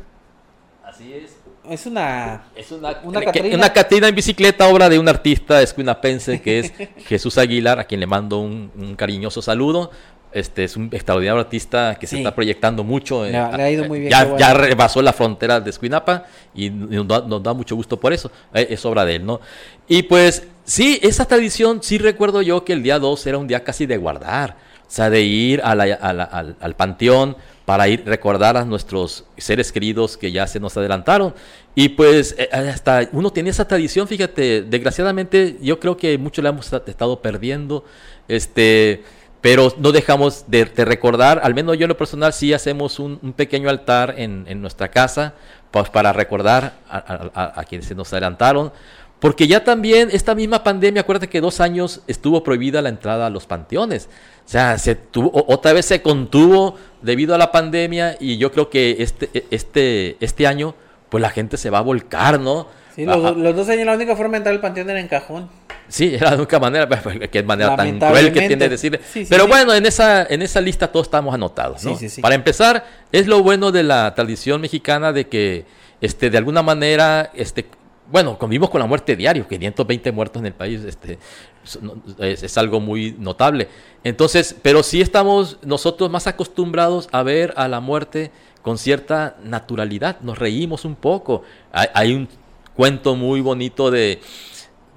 [0.84, 1.41] Así es.
[1.70, 2.44] Es una.
[2.56, 3.56] Es una, una, Catrina.
[3.56, 6.74] una Catrina en bicicleta, obra de un artista escuinapense que es
[7.06, 9.92] Jesús Aguilar, a quien le mando un, cariñoso saludo.
[10.32, 13.26] Este es un extraordinario artista que se está proyectando mucho.
[13.26, 14.12] Le, ha ido muy bien.
[14.12, 18.14] Ya, ya, rebasó la frontera de Escuinapa y nos da, nos da, mucho gusto por
[18.14, 18.32] eso.
[18.54, 19.42] Eh, es obra de él, ¿no?
[19.90, 23.64] Y pues sí, esa tradición, sí recuerdo yo que el día 2 era un día
[23.64, 24.56] casi de guardar.
[24.88, 27.36] O sea, de ir a al, al panteón,
[27.72, 31.34] para ir recordar a nuestros seres queridos que ya se nos adelantaron.
[31.74, 36.50] Y pues eh, hasta uno tiene esa tradición, fíjate, desgraciadamente yo creo que mucho la
[36.50, 37.86] hemos estado perdiendo,
[38.28, 39.06] este,
[39.40, 43.70] pero no dejamos de, recordar, al menos yo en lo personal sí hacemos un, pequeño
[43.70, 45.34] altar en, nuestra casa
[45.72, 48.74] pues, para recordar a, quienes se nos adelantaron.
[49.22, 53.30] Porque ya también esta misma pandemia, acuérdate que dos años estuvo prohibida la entrada a
[53.30, 54.10] los panteones.
[54.44, 58.72] O sea, se tuvo, otra vez se contuvo debido a la pandemia y yo creo
[58.72, 60.74] que este, este, este año,
[61.10, 62.68] pues la gente se va a volcar, ¿no?
[62.96, 65.50] Sí, los, dos años la única forma de entrar al panteón era en cajón.
[65.88, 66.90] Sí, era la única manera,
[67.32, 69.00] que manera tan cruel que tiene de decir.
[69.30, 71.96] Pero bueno, en esa, en esa lista todos estamos anotados, ¿no?
[72.24, 75.66] Para empezar, es lo bueno de la tradición mexicana de que,
[76.02, 77.68] este, de alguna manera, este,
[78.12, 81.18] bueno, convivimos con la muerte diario, 520 muertos en el país, este,
[82.20, 83.68] es, algo muy notable.
[84.04, 90.20] Entonces, pero sí estamos nosotros más acostumbrados a ver a la muerte con cierta naturalidad,
[90.22, 91.44] nos reímos un poco.
[91.72, 92.28] Hay, un
[92.76, 94.20] cuento muy bonito de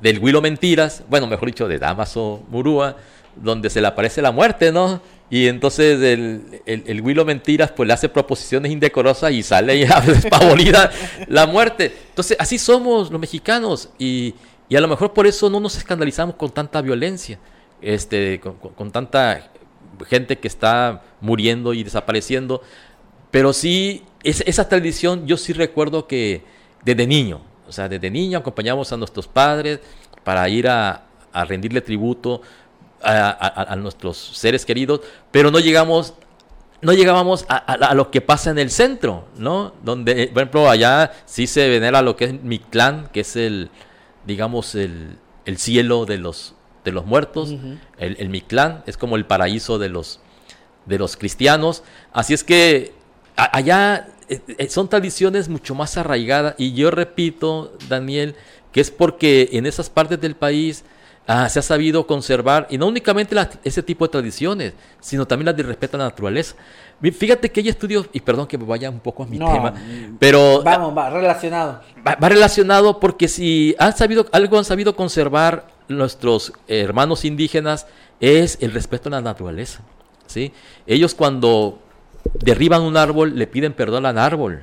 [0.03, 2.97] del Huilo Mentiras, bueno, mejor dicho, de Damaso Murúa,
[3.37, 5.01] donde se le aparece la muerte, ¿no?
[5.35, 10.93] Y entonces el, el, Willow Mentiras pues le hace proposiciones indecorosas y sale ya despavorida
[11.27, 11.93] la muerte.
[12.11, 14.37] Entonces así somos los mexicanos y,
[14.69, 17.41] y, a lo mejor por eso no nos escandalizamos con tanta violencia,
[17.83, 19.51] este, con, tanta
[20.07, 22.63] gente que está muriendo y desapareciendo.
[23.33, 26.45] Pero sí, esa tradición yo sí recuerdo que
[26.85, 29.81] desde niño, o sea, desde niño acompañamos a nuestros padres
[30.23, 32.41] para ir a, a rendirle tributo
[33.05, 36.15] a, nuestros seres queridos, pero no llegamos
[36.83, 39.73] no llegábamos a, lo que pasa en el centro, ¿no?
[39.83, 43.71] Donde, por ejemplo, allá sí se venera lo que es mi clan, que es el,
[44.27, 47.55] digamos, el, el cielo de los, de los muertos.
[47.99, 50.21] el, el Mictlán es como el paraíso de los,
[50.87, 51.83] de los cristianos.
[52.13, 52.93] Así es que
[53.37, 56.55] allá eh, eh, son tradiciones mucho más arraigadas.
[56.59, 58.35] Y yo repito, Daniel,
[58.73, 60.85] que es porque en esas partes del país
[61.27, 63.35] Ah, se ha sabido conservar, y no únicamente
[63.65, 66.55] ese tipo de tradiciones, sino también las de respeto a la naturaleza.
[67.01, 69.73] Fíjate que hay estudios, y perdón que me vaya un poco a mi tema,
[70.19, 70.63] pero...
[70.63, 71.81] Vamos, va relacionado.
[72.07, 77.87] Va, relacionado porque si han sabido, algo han sabido conservar nuestros hermanos indígenas,
[78.21, 79.81] es el respeto a la naturaleza.
[80.27, 80.53] ¿sí?
[80.87, 81.79] Ellos cuando
[82.35, 84.63] derriban un árbol, le piden perdón al árbol.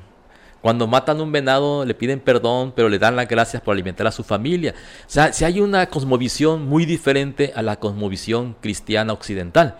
[0.61, 4.11] Cuando matan un venado le piden perdón, pero le dan las gracias por alimentar a
[4.11, 4.75] su familia.
[5.01, 9.77] O sea, si hay una cosmovisión muy diferente a la cosmovisión cristiana occidental,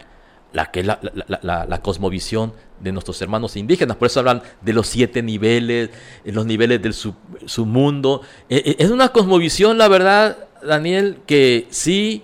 [0.54, 3.96] la que es la, cosmovisión de nuestros hermanos indígenas.
[3.96, 5.92] Por eso hablan de los siete niveles,
[6.26, 8.22] los niveles del submundo.
[8.50, 12.24] E, e, es una cosmovisión, la verdad, Daniel, que sí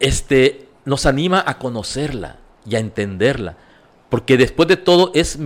[0.00, 3.56] este, nos anima a conocerla y a entenderla.
[4.08, 5.38] Porque después de todo es,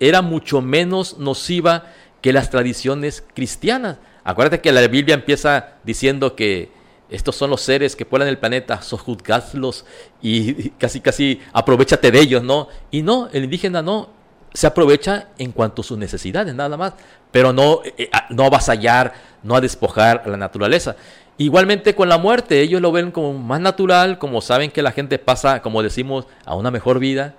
[0.00, 1.86] era mucho menos nociva
[2.22, 3.98] que las tradiciones cristianas.
[4.24, 6.70] Acuérdate que la Biblia empieza diciendo que
[7.10, 9.84] estos son los seres que pueblan el planeta, sojuzgadlos
[10.20, 12.68] y casi casi aprovechate de ellos, ¿no?
[12.90, 14.10] Y no, el indígena no,
[14.52, 16.94] se aprovecha en cuanto a sus necesidades, nada más,
[17.30, 20.96] pero no, eh, no a vasallar, no a despojar a la naturaleza.
[21.36, 25.18] Igualmente con la muerte, ellos lo ven como más natural, como saben que la gente
[25.18, 27.36] pasa, como decimos, a una mejor vida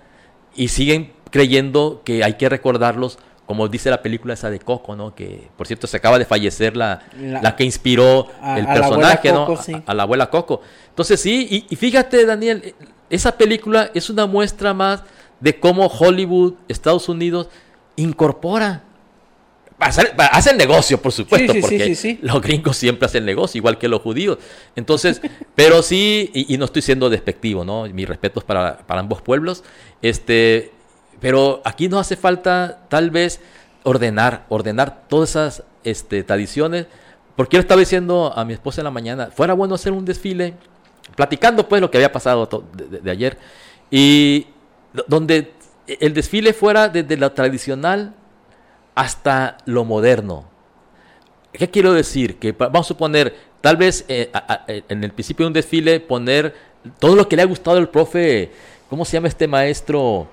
[0.60, 5.16] y siguen creyendo que hay que recordarlos, como dice la película esa de Coco, ¿no?
[5.16, 9.48] Que por cierto se acaba de fallecer la, la, que inspiró el personaje, ¿no?
[9.86, 10.62] A, la abuela Coco.
[10.90, 12.76] Entonces sí, y fíjate Daniel,
[13.10, 15.02] esa película es una muestra más
[15.40, 17.48] de cómo Hollywood, Estados Unidos,
[17.96, 18.84] incorpora
[19.80, 24.38] hacen negocio, por supuesto, porque los gringos siempre hacen negocio, igual que los judíos.
[24.76, 25.22] Entonces,
[25.56, 27.86] pero sí, y, no estoy siendo despectivo, ¿no?
[27.86, 29.64] Mis respetos para, para, ambos pueblos.
[30.02, 30.72] Este,
[31.20, 33.40] pero aquí nos hace falta, tal vez,
[33.84, 36.88] ordenar, ordenar todas esas este, tradiciones.
[37.36, 40.56] Porque yo estaba diciendo a mi esposa en la mañana, fuera bueno hacer un desfile,
[41.16, 43.38] platicando pues lo que había pasado de ayer,
[43.90, 44.48] y
[45.08, 45.54] donde
[45.88, 48.14] el desfile fuera desde lo tradicional
[49.00, 50.44] hasta lo moderno.
[51.54, 52.38] ¿Qué quiero decir?
[52.38, 54.30] Que vamos a suponer, tal vez eh,
[54.68, 56.54] eh, en el principio de un desfile poner
[57.00, 58.52] todo lo que le ha gustado al profe,
[58.90, 60.28] ¿cómo se llama este maestro?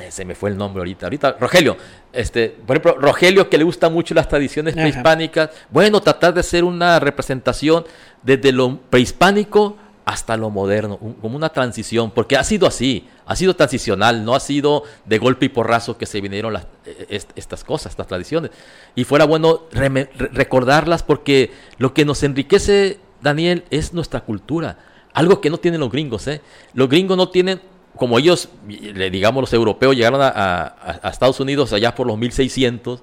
[0.00, 1.76] Eh, se me fue el nombre ahorita, ahorita, Rogelio,
[2.12, 6.64] este, por ejemplo, Rogelio que le gusta mucho las tradiciones prehispánicas, bueno, tratar de hacer
[6.64, 7.84] una representación
[8.20, 13.56] desde lo prehispánico hasta lo moderno, como una transición, porque ha sido así, ha sido
[13.56, 17.90] transicional, no ha sido de golpe y porrazo que se vinieron las, e, estas cosas,
[17.90, 18.52] estas tradiciones.
[18.94, 24.78] Y fuera bueno recordarlas porque lo que nos enriquece, Daniel, es nuestra cultura,
[25.12, 26.28] algo que no tienen los gringos.
[26.28, 26.40] ¿eh?
[26.72, 27.60] Los gringos no tienen,
[27.96, 33.02] como ellos, digamos los europeos llegaron a, Estados Unidos allá por los 1600,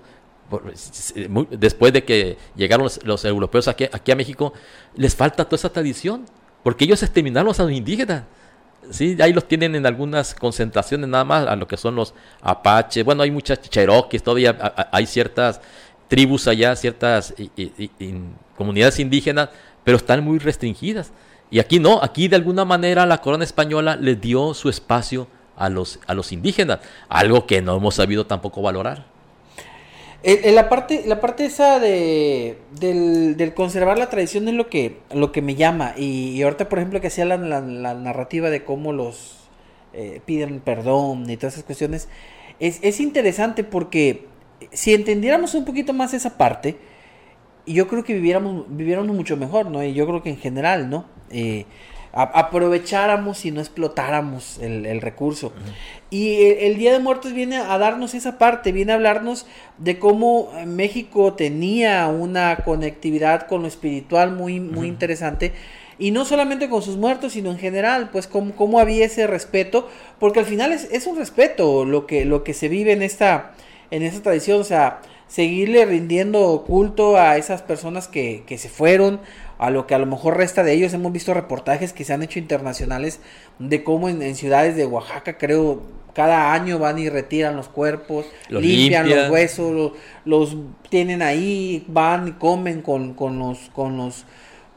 [1.52, 4.54] después de que llegaron los, europeos aquí, aquí a México,
[4.96, 6.26] les falta toda esa tradición
[6.64, 8.24] porque ellos exterminaron a los indígenas.
[8.90, 13.04] Sí, ahí los tienen en algunas concentraciones nada más, a lo que son los apaches.
[13.06, 15.62] Bueno, hay muchas cherokees, todavía hay ciertas
[16.08, 17.34] tribus allá, ciertas
[18.58, 19.50] comunidades indígenas,
[19.84, 21.12] pero están muy restringidas.
[21.50, 25.70] Y aquí no, aquí de alguna manera la corona española les dio su espacio a
[25.70, 29.13] los, a los indígenas, algo que no hemos sabido tampoco valorar.
[30.26, 35.34] En, la parte, la parte esa de del, conservar la tradición es lo que, lo
[35.34, 35.94] que me llama.
[35.98, 39.50] Y, ahorita, por ejemplo, que hacía la, la, narrativa de cómo los
[39.94, 42.08] eh, piden perdón y todas esas cuestiones,
[42.60, 44.28] es, es interesante porque
[44.72, 46.78] si entendiéramos un poquito más esa parte,
[47.66, 49.84] yo creo que viviéramos, viviéramos mucho mejor, ¿no?
[49.84, 51.06] Y yo creo que en general, ¿no?
[51.32, 51.66] Eh,
[52.14, 55.52] aprovecháramos y no explotáramos el, recurso.
[56.12, 59.48] Y el, Día de Muertos viene a darnos esa parte, viene a hablarnos
[59.80, 65.54] de cómo México tenía una conectividad con lo espiritual muy, muy interesante.
[65.98, 69.90] Y no solamente con sus muertos, sino en general, pues cómo, cómo había ese respeto,
[70.20, 73.54] porque al final es, es, un respeto lo que, lo que se vive en esta,
[73.90, 79.20] en esta tradición, o sea, seguirle rindiendo culto a esas personas que, que se fueron,
[79.58, 80.94] a lo que a lo mejor resta de ellos.
[80.94, 83.20] Hemos visto reportajes que se han hecho internacionales
[83.60, 85.82] de cómo en, ciudades de Oaxaca, creo,
[86.14, 89.94] cada año van y retiran los cuerpos, limpian, los huesos,
[90.26, 90.58] los,
[90.90, 94.26] tienen ahí, van y comen con, con los, con los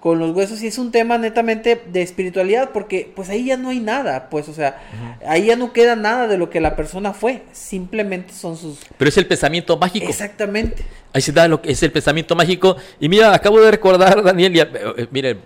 [0.06, 3.70] con los huesos y es un tema netamente de espiritualidad porque pues ahí ya no
[3.70, 4.80] hay nada, pues o sea,
[5.26, 8.78] ahí ya no queda nada de lo que la persona fue, simplemente son sus...
[8.96, 10.06] Pero es el pensamiento mágico.
[10.06, 10.84] Exactamente.
[11.12, 14.54] Ahí se da lo que es el pensamiento mágico y mira, acabo de recordar, Daniel,
[14.54, 15.38] y, eh, mire,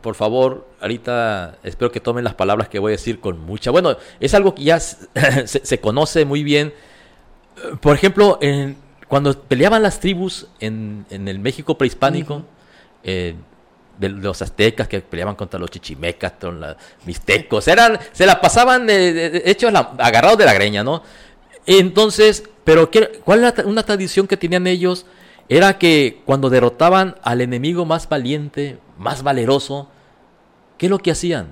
[0.00, 3.72] por favor, ahorita espero que tomen las palabras que voy a decir con mucha...
[3.72, 4.78] Bueno, es algo que ya
[5.44, 6.72] se, conoce muy bien.
[7.80, 8.38] Por ejemplo,
[9.08, 12.44] cuando peleaban las tribus en, el México prehispánico,
[13.98, 18.86] de los aztecas que peleaban contra los chichimecas, con los mixtecos, eran, se la pasaban
[18.86, 21.02] de, hechos agarrados de la greña, ¿no?
[21.66, 25.06] Entonces, pero ¿qué, ¿cuál era una tradición que tenían ellos?
[25.48, 29.88] Era que cuando derrotaban al enemigo más valiente, más valeroso,
[30.78, 31.48] ¿qué es lo que hacían?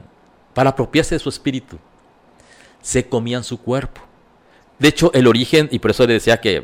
[0.54, 1.78] Para apropiarse de su espíritu.
[2.80, 4.00] Se comían su cuerpo.
[4.82, 6.60] De hecho, el origen, y por eso le decía que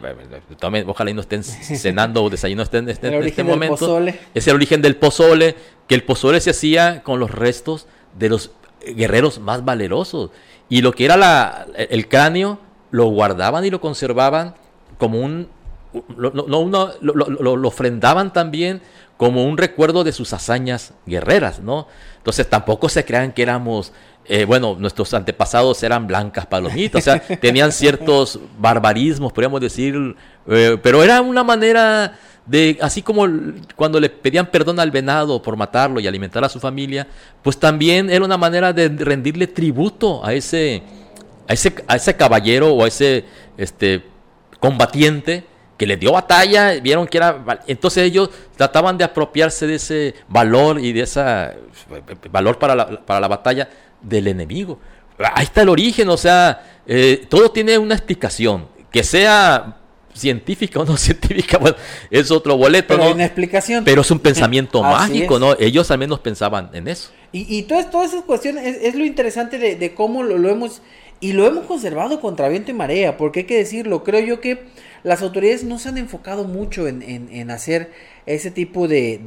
[0.89, 4.01] ojalá y no estén cenando o desayunando en este, en este momento,
[4.35, 5.55] es el origen del pozole,
[5.87, 7.87] que el pozole se hacía con los restos
[8.19, 8.51] de los
[8.85, 10.33] guerreros más valerosos.
[10.69, 12.59] Y lo que era la, el cráneo
[12.91, 14.57] lo guardaban y lo conservaban
[14.99, 15.49] como un
[16.17, 18.83] lo, no, lo, ofrendaban también
[19.17, 21.89] como un recuerdo de sus hazañas guerreras, ¿no?
[22.19, 23.93] Entonces tampoco se crean que éramos,
[24.27, 30.79] eh, bueno, nuestros antepasados eran blancas palomitas, o sea, tenían ciertos barbarismos, podríamos decir, eh,
[30.83, 33.27] pero era una manera de, así como
[33.77, 37.07] cuando le pedían perdón al venado por matarlo y alimentar a su familia,
[37.43, 40.83] pues también era una manera de rendirle tributo a ese,
[41.49, 43.25] a ese, a ese caballero o a ese
[43.57, 44.05] este,
[44.61, 45.45] combatiente
[45.79, 47.63] que le dio batalla, vieron que era...
[47.67, 51.23] Entonces ellos trataban de apropiarse de ese valor y de ese
[52.31, 53.71] valor para la, para la batalla
[54.03, 54.79] del enemigo.
[55.19, 58.67] Ahí está el origen, o sea, eh, todo tiene una explicación.
[58.91, 59.77] Que sea
[60.15, 61.77] científica o no científica, bueno,
[62.11, 63.15] es otro boleto, Pero ¿no?
[63.15, 63.85] una explicación.
[63.85, 65.55] Pero es un pensamiento mágico, ¿no?
[65.61, 67.11] Ellos al menos pensaban en eso.
[67.31, 70.83] Y, y todas, todas esas cuestiones es, lo interesante de, cómo lo, lo, hemos...
[71.21, 74.67] Y lo hemos conservado contra viento y marea, porque hay que decirlo, creo yo que
[75.03, 77.93] las autoridades no se han enfocado mucho en, hacer
[78.27, 79.21] ese tipo de,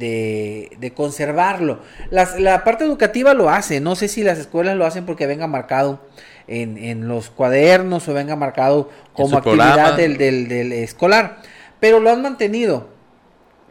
[0.78, 1.80] de, conservarlo.
[2.10, 6.00] la parte educativa lo hace, no sé si las escuelas lo hacen porque venga marcado
[6.46, 11.38] en, en los cuadernos o venga marcado como actividad del, del, escolar,
[11.80, 12.88] pero lo han mantenido.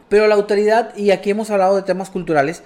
[0.08, 2.62] Pero la autoridad, y aquí hemos hablado de temas culturales,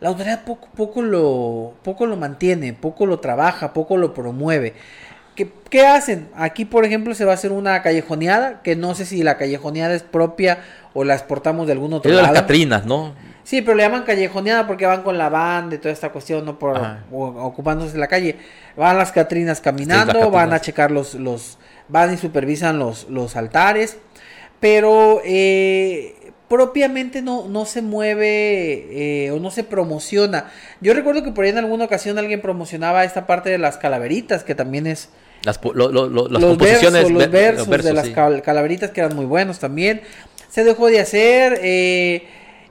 [0.00, 4.74] la autoridad poco, poco, lo, poco lo mantiene, poco lo trabaja, poco lo promueve.
[5.34, 6.28] ¿Qué, hacen?
[6.36, 9.94] Aquí, por ejemplo, se va a hacer una callejoneada, que no sé si la callejoneada
[9.94, 10.58] es propia
[10.92, 12.22] o la exportamos de algún otro lado.
[12.22, 13.14] las Catrinas, ¿no?
[13.42, 16.58] Sí, pero le llaman callejoneada porque van con la banda y toda esta cuestión, no
[16.58, 18.36] por ocupándose la calle.
[18.76, 23.98] Van las Catrinas caminando, van a checar los, los, van y supervisan los, los altares,
[24.60, 30.50] pero eh, propiamente no, no se mueve eh, o no se promociona.
[30.80, 34.44] Yo recuerdo que por ahí en alguna ocasión alguien promocionaba esta parte de las calaveritas,
[34.44, 35.10] que también es
[35.44, 40.02] las, composiciones, los versos, de las calaveritas que eran muy buenos también.
[40.48, 41.60] Se dejó de hacer.
[41.62, 42.26] Eh,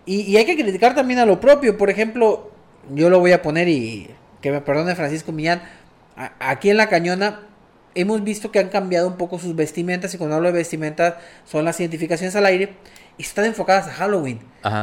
[0.06, 1.78] y, hay que criticar también a lo propio.
[1.78, 2.52] Por ejemplo,
[2.94, 4.10] yo lo voy a poner y
[4.42, 5.62] que me perdone Francisco Millán.
[6.40, 7.42] aquí en La Cañona
[7.96, 10.14] hemos visto que han cambiado un poco sus vestimentas.
[10.14, 12.74] Y cuando hablo de vestimentas son las identificaciones al aire
[13.18, 14.40] están enfocadas a Halloween.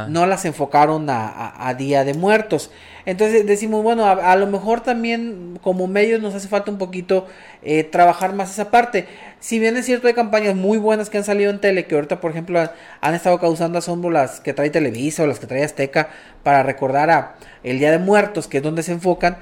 [0.09, 2.69] No las enfocaron a, Día de Muertos.
[3.05, 7.25] Entonces decimos, bueno, a, lo mejor también como medios nos hace falta un poquito
[7.63, 9.07] eh, trabajar más esa parte.
[9.39, 12.21] Si bien es cierto, hay campañas muy buenas que han salido en tele, que ahorita,
[12.21, 12.59] por ejemplo,
[13.01, 16.09] han, estado causando asombro las que trae Televisa o las que trae Azteca
[16.43, 19.37] para recordar a el Día de Muertos, que es donde se enfocan.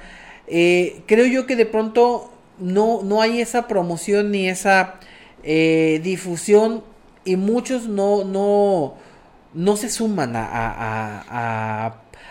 [0.46, 4.94] Eh, creo yo que de pronto no, no hay esa promoción ni esa
[5.42, 6.82] eh, difusión
[7.24, 8.94] y muchos no, no,
[9.54, 11.24] no se suman a, a,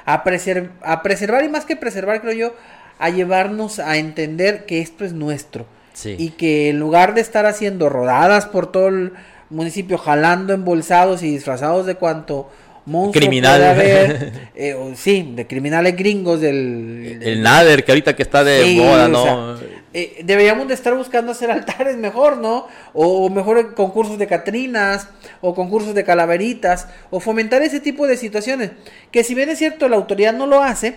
[0.06, 2.56] a, a, preservar y más que preservar, creo yo,
[2.98, 5.66] a llevarnos a entender que esto es nuestro.
[6.06, 9.12] Y que en lugar de estar haciendo rodadas por todo el
[9.50, 12.50] municipio, jalando embolsados y disfrazados de cuanto
[12.86, 13.62] monstruo Criminal.
[14.56, 17.20] Eh, sí, de criminales gringos del...
[17.22, 19.58] El, Nader, que ahorita que está de moda, ¿no?
[19.94, 22.68] Eh, deberíamos de estar buscando hacer altares mejor, ¿no?
[22.94, 25.10] O, mejor concursos de catrinas,
[25.42, 28.72] o concursos de calaveritas, o fomentar ese tipo de situaciones.
[29.12, 30.96] Que si bien es cierto, la autoridad no lo hace,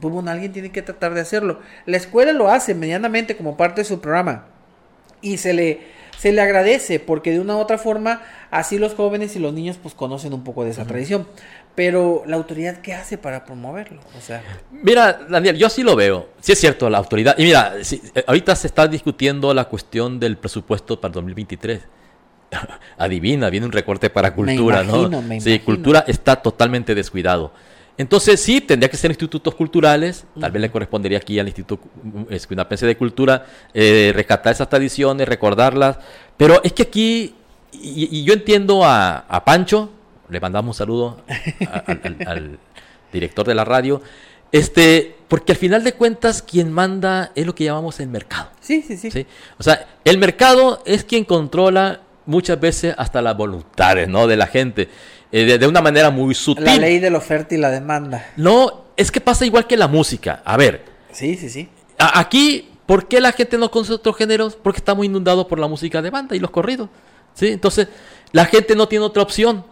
[0.00, 1.60] pues bueno, alguien tiene que tratar de hacerlo.
[1.86, 4.46] La escuela lo hace medianamente como parte de su programa.
[5.22, 5.80] Y se le,
[6.18, 9.78] se le agradece, porque de una u otra forma, así los jóvenes y los niños
[9.82, 11.26] pues conocen un poco de esa tradición.
[11.74, 14.00] Pero la autoridad, ¿qué hace para promoverlo?
[14.16, 14.42] O sea...
[14.70, 16.28] Mira, Daniel, yo así lo veo.
[16.40, 17.36] Sí es cierto, la autoridad.
[17.36, 21.80] Y mira, eh, ahorita se está discutiendo la cuestión del presupuesto para el 2023.
[22.98, 25.10] Adivina, viene un recorte para cultura, ¿no?
[25.40, 27.52] sí, cultura está totalmente descuidado.
[27.96, 31.84] Entonces sí, tendría que ser institutos culturales, tal vez le correspondería aquí al Instituto
[32.28, 35.98] Escuinapense de Cultura eh, rescatar esas tradiciones, recordarlas,
[36.36, 37.34] pero es que aquí,
[37.72, 39.92] y, yo entiendo a, a Pancho,
[40.28, 41.22] le mandamos un saludo
[42.26, 42.58] al,
[43.12, 44.02] director de la radio.
[44.50, 48.50] Este, porque al final de cuentas, quien manda es lo que llamamos el mercado.
[48.60, 49.26] Sí, sí, sí.
[49.58, 54.26] O sea, el mercado es quien controla muchas veces hasta las voluntades, ¿no?
[54.26, 54.88] De la gente.
[55.32, 56.64] Eh, de, una manera muy sutil.
[56.64, 58.32] La ley de la oferta y la demanda.
[58.36, 60.42] No, es que pasa igual que la música.
[60.44, 60.84] A ver.
[61.10, 61.68] Sí, sí, sí.
[61.98, 64.56] aquí, ¿por qué la gente no conoce otros géneros?
[64.56, 66.88] Porque estamos inundados por la música de banda y los corridos.
[67.34, 67.48] ¿Sí?
[67.48, 67.88] Entonces,
[68.30, 69.64] la gente no tiene otra opción.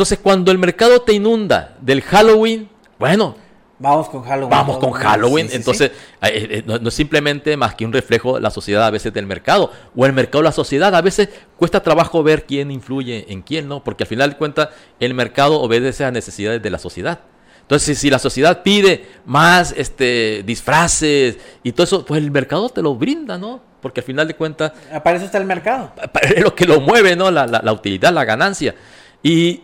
[0.00, 3.36] Entonces, cuando el mercado te inunda del Halloween, bueno,
[3.78, 4.48] Vamos con Halloween.
[4.48, 5.48] Vamos con Halloween.
[5.52, 5.90] Entonces,
[6.22, 9.26] eh, eh, no, es simplemente más que un reflejo de la sociedad a veces del
[9.26, 9.70] mercado.
[9.94, 10.94] O el mercado la sociedad.
[10.94, 11.28] A veces
[11.58, 13.84] cuesta trabajo ver quién influye en quién, ¿no?
[13.84, 14.70] Porque al final de cuentas,
[15.00, 17.20] el mercado obedece a necesidades de la sociedad.
[17.60, 22.80] Entonces, si la sociedad pide más este, disfraces y todo eso, pues el mercado te
[22.80, 23.60] lo brinda, ¿no?
[23.82, 24.72] Porque al final de cuentas...
[25.04, 25.92] Para eso está el mercado.
[26.22, 27.30] Es lo que lo mueve, ¿no?
[27.30, 28.74] La, la, la utilidad, la ganancia.
[29.22, 29.62] Y,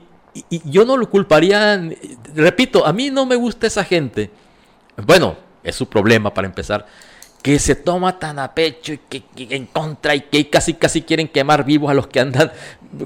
[0.50, 1.82] y, yo no lo culparía,
[2.34, 4.30] repito, a mí no me gusta esa gente.
[5.04, 6.86] Bueno, es su problema para empezar
[7.46, 11.28] que se toma tan a pecho y que, en contra y que casi casi quieren
[11.28, 12.50] quemar vivos a los que andan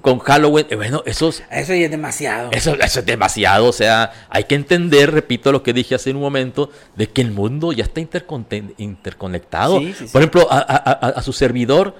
[0.00, 0.66] con Halloween.
[0.70, 2.48] Eh, bueno, eso es, eso ya es demasiado.
[2.50, 3.66] Eso, eso es demasiado.
[3.66, 7.32] O sea, hay que entender, repito lo que dije hace un momento, de que el
[7.32, 9.78] mundo ya está interconectado.
[10.10, 11.96] Por ejemplo, a, su servidor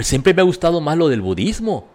[0.00, 1.88] siempre me ha gustado más lo del budismo.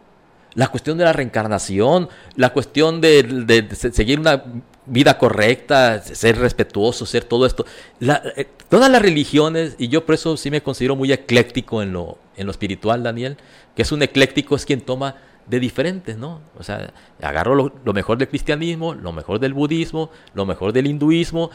[0.54, 4.44] La cuestión de la reencarnación, la cuestión de seguir una
[4.86, 7.66] vida correcta, ser respetuoso, ser todo esto.
[8.02, 12.18] Eh, todas las religiones, y yo por eso sí me considero muy ecléctico en lo,
[12.36, 13.38] en lo espiritual, Daniel,
[13.76, 15.16] que es un ecléctico, es quien toma
[15.48, 16.42] de diferentes, ¿no?
[16.58, 21.52] O sea, agarro lo, mejor del cristianismo, lo mejor del budismo, lo mejor del hinduismo,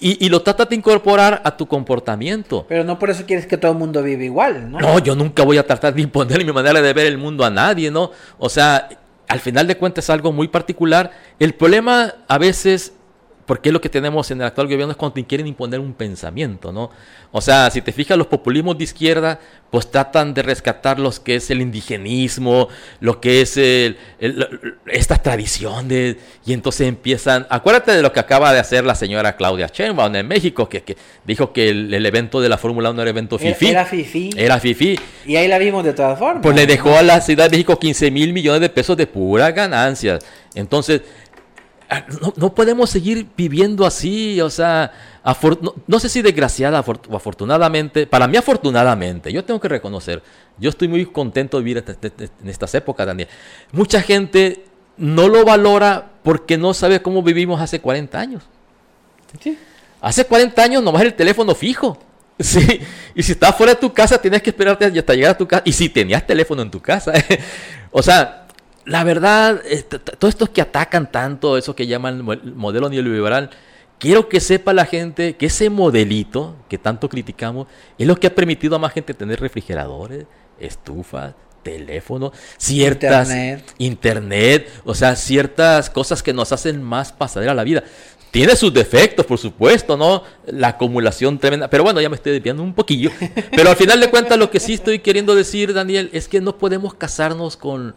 [0.00, 2.64] y, y, lo tratas de incorporar a tu comportamiento.
[2.68, 4.78] Pero no por eso quieres que todo el mundo viva igual, ¿no?
[4.78, 7.50] No, yo nunca voy a tratar de imponer mi manera de ver el mundo a
[7.50, 8.10] nadie, ¿no?
[8.38, 8.88] O sea,
[9.28, 11.10] al final de cuentas es algo muy particular.
[11.38, 12.92] El problema a veces
[13.48, 16.70] porque es lo que tenemos en el actual gobierno es cuando quieren imponer un pensamiento,
[16.70, 16.90] ¿no?
[17.32, 19.40] O sea, si te fijas, los populismos de izquierda,
[19.70, 22.68] pues tratan de rescatar lo que es el indigenismo,
[23.00, 23.96] lo que es el,
[24.86, 29.70] estas tradiciones, y entonces empiezan, acuérdate de lo que acaba de hacer la señora Claudia
[29.72, 30.84] Sheinbaum en México, que,
[31.24, 33.68] dijo que el, evento de la Fórmula 1 era evento FIFI.
[33.68, 34.30] Era FIFI.
[34.36, 35.00] Era FIFI.
[35.24, 36.42] Y ahí la vimos de todas formas.
[36.42, 39.52] Pues le dejó a la Ciudad de México 15 mil millones de pesos de pura
[39.52, 40.22] ganancias.
[40.54, 41.02] Entonces,
[41.90, 42.04] Ah,
[42.36, 44.92] no, podemos seguir viviendo así, o sea,
[45.86, 50.22] no, sé si desgraciada o afortunadamente, para mí afortunadamente, yo tengo que reconocer,
[50.58, 53.28] yo estoy muy contento de vivir en estas épocas, Daniel.
[53.72, 54.66] Mucha gente
[54.98, 58.42] no lo valora porque no sabe cómo vivimos hace 40 años.
[60.00, 61.98] Hace 40 años nomás el teléfono fijo.
[62.40, 62.80] Sí,
[63.16, 65.62] y si estabas fuera de tu casa, tenías que esperarte hasta llegar a tu casa.
[65.64, 67.12] Y si tenías teléfono en tu casa,
[67.90, 68.46] o sea,
[68.88, 69.60] la verdad,
[70.18, 73.50] todos estos que atacan tanto eso que llaman el modelo neoliberal,
[73.98, 77.66] quiero que sepa la gente que ese modelito que tanto criticamos
[77.98, 80.24] es lo que ha permitido a más gente tener refrigeradores,
[80.58, 83.74] estufas, teléfonos, ciertas internet.
[83.76, 87.84] internet, o sea, ciertas cosas que nos hacen más pasadera la vida.
[88.30, 90.22] Tiene sus defectos, por supuesto, ¿no?
[90.46, 91.68] La acumulación tremenda.
[91.68, 93.10] Pero bueno, ya me estoy desviando un poquillo.
[93.50, 96.56] Pero al final de cuentas, lo que sí estoy queriendo decir, Daniel, es que no
[96.58, 97.94] podemos casarnos con,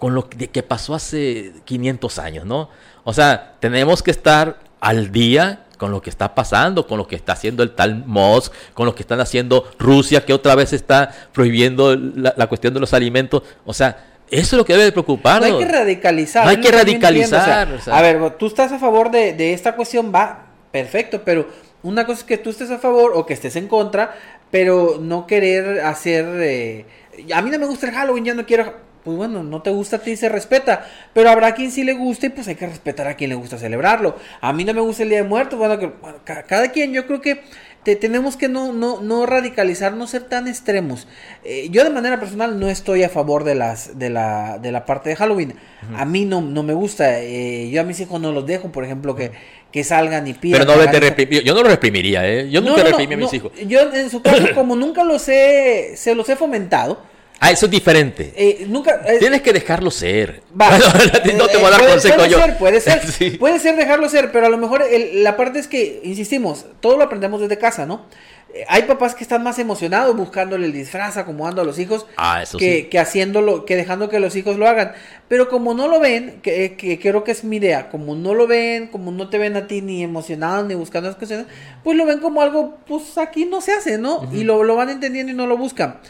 [0.00, 2.70] con lo que pasó hace 500 años, ¿no?
[3.04, 7.16] O sea, tenemos que estar al día con lo que está pasando, con lo que
[7.16, 11.10] está haciendo el tal Mosk, con lo que están haciendo Rusia, que otra vez está
[11.32, 13.42] prohibiendo la, cuestión de los alimentos.
[13.66, 15.50] O sea, eso es lo que debe preocuparnos.
[15.50, 16.44] No hay que radicalizar.
[16.44, 17.68] No hay que radicalizar.
[17.90, 21.46] A ver, tú estás a favor de, de, esta cuestión, va, perfecto, pero
[21.82, 24.16] una cosa es que tú estés a favor o que estés en contra,
[24.50, 26.24] pero no querer hacer...
[26.40, 26.86] Eh,
[27.34, 29.96] a mí no me gusta el Halloween, yo no quiero pues bueno, no te gusta
[29.96, 30.86] a ti, se respeta.
[31.12, 33.58] Pero habrá quien sí le guste y pues hay que respetar a quien le gusta
[33.58, 34.16] celebrarlo.
[34.40, 35.92] A mí no me gusta el Día de Muertos, bueno, que,
[36.24, 37.42] cada quien, yo creo que
[37.82, 41.08] te, tenemos que no, no, no radicalizar, no ser tan extremos.
[41.44, 44.84] Eh, yo de manera personal no estoy a favor de las de la, de la
[44.84, 45.54] parte de Halloween.
[45.96, 47.20] A mí no, no me gusta.
[47.20, 49.32] Eh, yo a mis hijos no los dejo, por ejemplo, que,
[49.72, 50.60] que salgan y pidan.
[50.60, 52.50] Pero no te yo no lo reprimiría, ¿eh?
[52.50, 53.52] Yo nunca reprimí a mis hijos.
[53.66, 57.00] Yo en su caso, como nunca los he, se los he fomentado,
[57.42, 58.34] Ah, eso es diferente.
[58.36, 60.42] Eh, nunca, eh, Tienes que dejarlo ser.
[60.54, 64.30] no te voy a dar puede, consejo puede Ser, puede ser, puede ser dejarlo ser,
[64.30, 64.84] pero a lo mejor
[65.14, 68.04] la parte es que, insistimos, todo lo aprendemos desde casa, ¿no?
[68.52, 72.42] Eh, hay papás que están más emocionados buscándole el disfraz, acomodando a los hijos, ah,
[72.42, 74.92] eso que, que, haciéndolo, que dejando que los hijos lo hagan.
[75.28, 78.48] Pero como no lo ven, que, que, creo que es mi idea, como no lo
[78.48, 81.46] ven, como no te ven a ti ni emocionado ni buscando las cuestiones,
[81.82, 84.28] pues lo ven como algo, pues aquí no se hace, ¿no?
[84.30, 86.00] Y lo, lo van entendiendo y no lo buscan.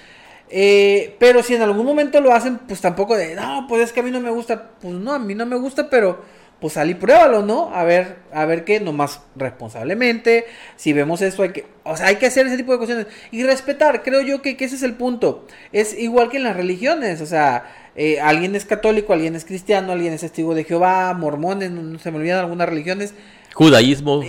[0.50, 4.00] Eh, pero si en algún momento lo hacen, pues tampoco de, no, pues es que
[4.00, 4.70] a mí no me gusta.
[4.80, 6.20] Pues no, a mí no me gusta, pero
[6.60, 7.74] pues salí pruébalo, ¿no?
[7.74, 10.44] A ver, a ver qué, nomás responsablemente.
[10.76, 13.06] Si vemos eso, hay que, o sea, hay que hacer ese tipo de cuestiones.
[13.30, 15.46] Y respetar, creo yo que, ese es el punto.
[15.72, 17.64] Es igual que en las religiones, o sea,
[17.96, 22.10] eh, alguien es católico, alguien es cristiano, alguien es testigo de Jehová, mormones, no, se
[22.10, 23.14] me olvidan algunas religiones
[23.54, 24.22] judaísmo,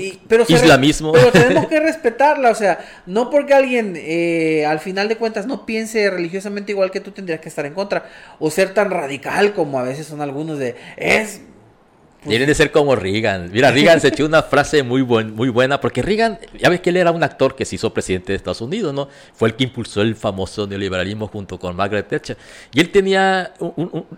[0.48, 1.12] islamismo.
[1.12, 5.66] pero tenemos que respetarla, o sea, no porque alguien eh, al final de cuentas no
[5.66, 8.10] piense religiosamente igual que tú tendrías que estar en contra
[8.40, 11.42] o ser tan radical como a veces son algunos de es
[12.28, 13.50] Tienen de ser como Reagan.
[13.52, 16.92] Mira, Reagan se echó una frase muy, buen, muy buena, porque Reagan, ya ves que
[16.92, 19.08] él era un actor que se hizo presidente de Estados Unidos, ¿no?
[19.34, 22.38] Fue el que impulsó el famoso neoliberalismo junto con Margaret Thatcher.
[22.74, 23.54] Y él tenía,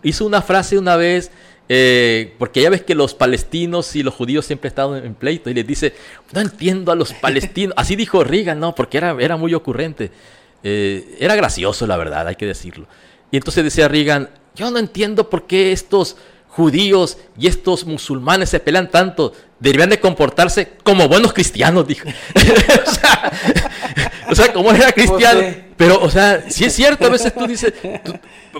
[0.01, 1.31] hizo una frase una vez
[1.69, 5.53] eh, porque ya ves que los palestinos y los judíos siempre están en pleito y
[5.53, 5.93] les dice,
[6.31, 7.73] no entiendo a los palestinos.
[7.77, 8.75] Así dijo Reagan, ¿no?
[8.75, 10.11] Porque era, era muy ocurrente.
[10.63, 12.87] Eh, era gracioso, la verdad, hay que decirlo.
[13.31, 16.17] Y entonces decía Reagan, yo no entiendo por qué estos
[16.55, 22.07] judíos y estos musulmanes se pelean tanto, deberían de comportarse como buenos cristianos, dijo.
[22.87, 23.31] o, sea,
[24.53, 25.41] como era cristiano.
[25.75, 27.73] Pero, o sea, si es cierto, a veces tú dices,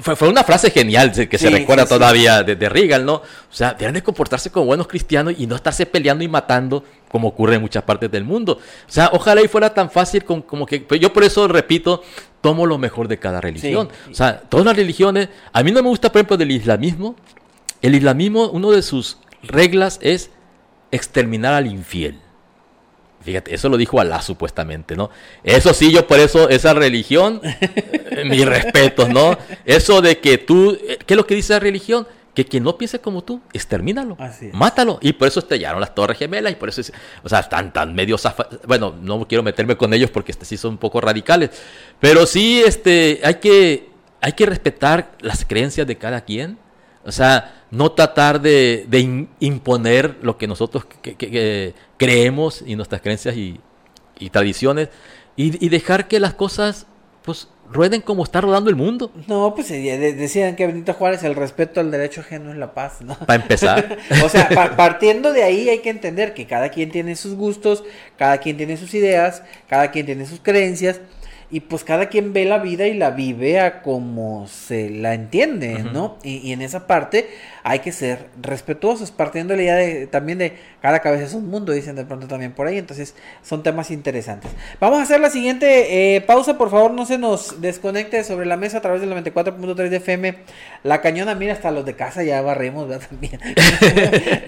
[0.02, 3.16] fue, una frase genial que se recuerda todavía de, de, Reagan, ¿no?
[3.16, 7.28] O sea, deberían de comportarse como buenos cristianos y no estarse peleando y matando como
[7.28, 8.54] ocurre en muchas partes del mundo.
[8.88, 10.86] O sea, ojalá y fuera tan fácil como, que...
[11.00, 12.02] Yo por eso repito,
[12.42, 13.90] tomo lo mejor de cada religión.
[14.10, 15.30] O sea, todas las religiones...
[15.52, 17.16] A mí no me gusta, por ejemplo, del islamismo,
[17.84, 20.32] el islamismo, uno de sus reglas es
[20.90, 22.20] exterminar al infiel.
[23.24, 25.10] Fíjate, eso lo dijo Alá supuestamente, ¿no?
[25.44, 27.42] Eso sí, yo por eso, esa religión,
[28.26, 29.38] mis respetos, ¿no?
[29.66, 32.08] Eso de que tú, ¿qué es lo que dice la religión?
[32.34, 34.18] Que quien no piense como tú, extermínalo,
[34.54, 34.98] mátalo.
[35.02, 36.82] Y por eso estallaron las torres gemelas y por eso,
[37.24, 38.18] o sea, están tan medio
[38.68, 41.52] Bueno, no quiero meterme con ellos porque este, sí son un poco radicales,
[42.00, 46.58] pero sí, este, hay que, hay que respetar las creencias de cada quien
[47.06, 48.86] o sea, no tratar de,
[49.40, 50.86] imponer lo que nosotros
[51.98, 53.60] creemos y nuestras creencias y,
[54.32, 54.90] tradiciones
[55.36, 56.86] y, dejar que las cosas
[57.24, 59.12] pues rueden como está rodando el mundo.
[59.28, 63.02] No, pues eh, decían que Benito Juárez el respeto al derecho ajeno es la paz,
[63.02, 63.18] ¿no?
[63.18, 63.98] Para empezar.
[64.24, 67.84] o sea, partiendo de ahí hay que entender que cada quien tiene sus gustos,
[68.18, 71.02] cada quien tiene sus ideas, cada quien tiene sus creencias
[71.50, 75.84] y pues cada quien ve la vida y la vive a como se la entiende,
[75.84, 76.18] ¿no?
[76.24, 77.30] Y, y, en esa parte
[77.64, 81.50] hay que ser respetuosos, partiendo de la idea de, también de cada cabeza es un
[81.50, 84.52] mundo, dicen de pronto también por ahí, entonces son temas interesantes.
[84.82, 88.58] Vamos a hacer la siguiente eh, pausa, por favor no se nos desconecte sobre la
[88.58, 90.36] mesa a través del 94.3 de FM,
[90.84, 93.08] la cañona, mira, hasta los de casa ya barremos, ¿verdad?
[93.10, 93.40] También.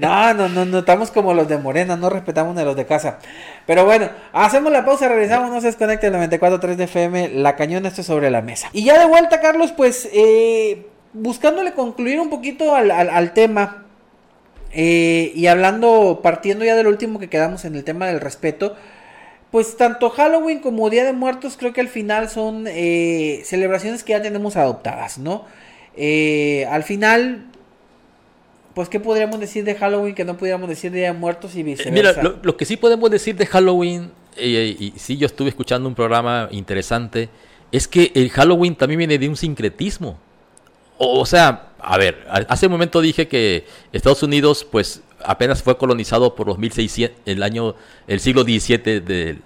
[0.01, 3.19] no, no, no, no, estamos como los de Morena, no respetamos a los de casa.
[3.65, 7.87] Pero bueno, hacemos la pausa, regresamos, no se desconecte el 94.3 de FM, la cañona,
[7.87, 8.69] esto es sobre la mesa.
[8.73, 10.09] Y ya de vuelta, Carlos, pues...
[10.11, 13.85] Eh, buscándole concluir un poquito al, tema
[14.71, 18.75] eh, y hablando, partiendo ya del último que quedamos en el tema del respeto,
[19.49, 24.11] pues tanto Halloween como Día de Muertos creo que al final son eh, celebraciones que
[24.11, 25.45] ya tenemos adoptadas, ¿no?
[25.95, 27.45] Eh, al final,
[28.73, 31.63] pues ¿qué podríamos decir de Halloween que no pudiéramos decir de Día de Muertos y
[31.63, 32.21] viceversa?
[32.21, 36.49] Mira, lo, que sí podemos decir de Halloween, y sí yo estuve escuchando un programa
[36.51, 37.29] interesante,
[37.71, 40.19] es que el Halloween también viene de un sincretismo.
[40.97, 46.35] O sea, a ver, hace un momento dije que Estados Unidos, pues, apenas fue colonizado
[46.35, 47.75] por los 1600, el año,
[48.07, 49.41] el siglo XVII, del,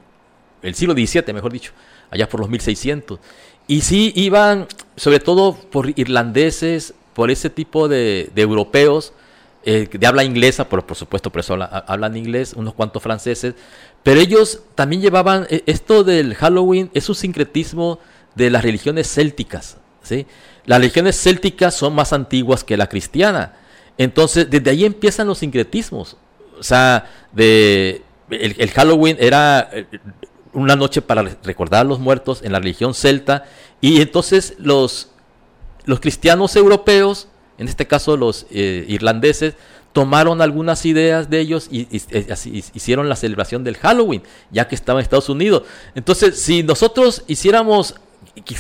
[0.62, 1.72] el siglo XVII, mejor dicho,
[2.12, 3.20] allá por los 1600.
[3.68, 9.14] Y sí iban, sobre todo por irlandeses, por ese tipo de, europeos,
[9.64, 13.56] eh, de habla inglesa, por supuesto, por eso hablan inglés, unos cuantos franceses,
[14.04, 18.00] pero ellos también llevaban, eh, esto del Halloween es un sincretismo
[18.36, 20.26] de las religiones célticas, ¿sí?
[20.70, 23.54] Las religiones célticas son más antiguas que la cristiana.
[23.98, 26.16] Entonces, desde ahí empiezan los sincretismos.
[26.60, 29.88] O sea, de, el, Halloween era eh,
[30.54, 33.46] una noche para recordar a los muertos en la religión celta.
[33.82, 35.10] Y entonces los,
[35.86, 39.56] los cristianos europeos, en este caso los eh, irlandeses,
[39.92, 41.88] tomaron algunas ideas de ellos y,
[42.76, 45.64] hicieron la celebración del Halloween, ya que estaba en Estados Unidos.
[45.96, 47.96] Entonces, si nosotros hiciéramos,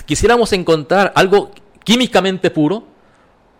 [0.07, 1.51] quisiéramos encontrar algo
[1.83, 2.83] químicamente puro,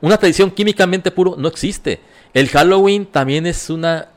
[0.01, 2.01] una tradición químicamente puro no existe.
[2.33, 4.09] El Halloween también es una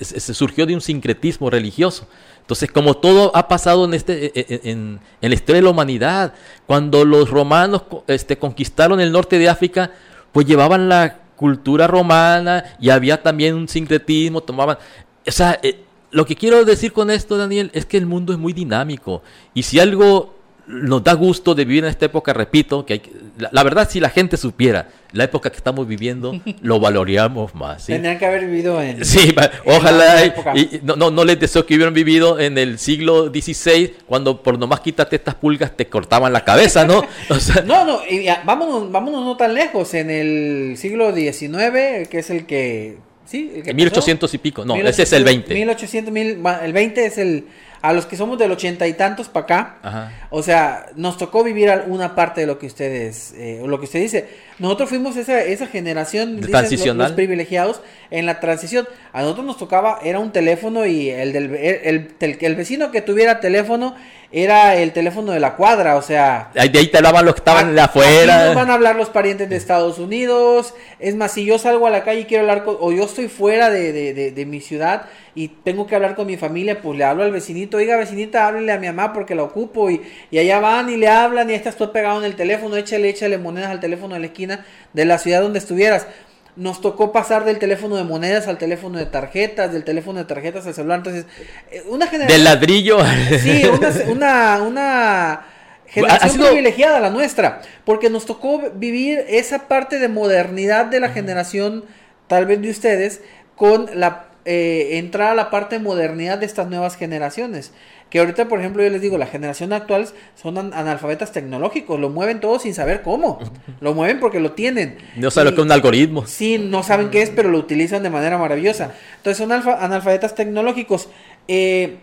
[0.00, 2.06] se surgió de un sincretismo religioso.
[2.40, 5.70] Entonces, como todo ha pasado en, este, e, e, en, en, la historia de la
[5.70, 6.34] humanidad,
[6.66, 9.92] cuando los romanos este, conquistaron el norte de África,
[10.32, 14.78] pues llevaban la cultura romana y había también un sincretismo, tomaban...
[15.26, 18.38] O sea, eh, lo que quiero decir con esto, Daniel, es que el mundo es
[18.38, 19.22] muy dinámico.
[19.54, 20.31] Y si algo
[20.66, 23.02] nos da gusto de vivir en esta época, repito, que hay,
[23.50, 27.84] la, verdad si la gente supiera la época que estamos viviendo, lo valoraríamos más.
[27.84, 27.92] ¿sí?
[27.92, 29.04] Tendrían que haber vivido en...
[29.04, 29.34] Sí,
[29.64, 34.42] ojalá, y, no, no, no, les deseo que hubieran vivido en el siglo XVI, cuando
[34.42, 37.04] por nomás quítate estas pulgas te cortaban la cabeza, ¿no?
[37.66, 42.46] no, no, y vámonos, vámonos no tan lejos, en el siglo XIX, que es el
[42.46, 42.98] que...
[43.24, 45.54] Sí, el que 1800 y pico, no, ese es el 20.
[45.54, 46.14] 1800,
[46.62, 47.46] el 20 es el
[47.82, 51.70] a los que somos del ochenta y tantos para acá, o sea, nos tocó vivir
[51.88, 54.28] una parte de lo que ustedes, eh, lo que usted dice.
[54.62, 57.08] Nosotros fuimos esa, esa generación de transicional.
[57.08, 57.80] Los, privilegiados
[58.12, 58.86] en la transición.
[59.12, 63.40] A nosotros nos tocaba, era un teléfono y el del el, el, vecino que tuviera
[63.40, 63.96] teléfono
[64.32, 66.50] era el teléfono de la cuadra, o sea...
[66.54, 68.46] De ahí te hablaban los que estaban de afuera.
[68.46, 70.74] nos van a hablar los parientes de Estados Unidos.
[70.98, 72.78] Es más, si yo salgo a la calle y quiero hablar con...
[72.80, 75.02] O yo estoy fuera de, de, de, mi ciudad
[75.34, 77.76] y tengo que hablar con mi familia, pues le hablo al vecinito.
[77.76, 79.90] Oiga, vecinita, háblele a mi mamá porque la ocupo.
[79.90, 80.00] Y,
[80.30, 82.76] y allá van y le hablan y esta estoy pegado en el teléfono.
[82.76, 84.51] Échale, échale monedas al teléfono de la esquina
[84.92, 86.06] de la ciudad donde estuvieras
[86.54, 90.66] nos tocó pasar del teléfono de monedas al teléfono de tarjetas, del teléfono de tarjetas
[90.66, 90.98] al celular.
[90.98, 91.26] Entonces,
[91.70, 92.36] eh, una generación.
[92.36, 92.98] Del ladrillo.
[93.42, 93.62] Sí,
[94.08, 95.46] una, una,
[95.86, 97.62] generación privilegiada la nuestra.
[97.84, 101.84] Porque nos tocó vivir esa parte de modernidad de la generación,
[102.26, 103.22] tal vez de ustedes,
[103.56, 107.72] con la eh, entrar a la parte de modernidad de estas nuevas generaciones.
[108.10, 112.40] Que ahorita, por ejemplo, yo les digo, la generación actual son analfabetas tecnológicos, lo mueven
[112.40, 113.38] todo sin saber cómo.
[113.80, 114.98] Lo mueven porque lo tienen.
[115.16, 116.26] No saben lo que es un algoritmo.
[116.26, 118.92] Sí, no saben qué es, pero lo utilizan de manera maravillosa.
[119.16, 121.08] Entonces son analfabetas tecnológicos.
[121.48, 121.96] Eh,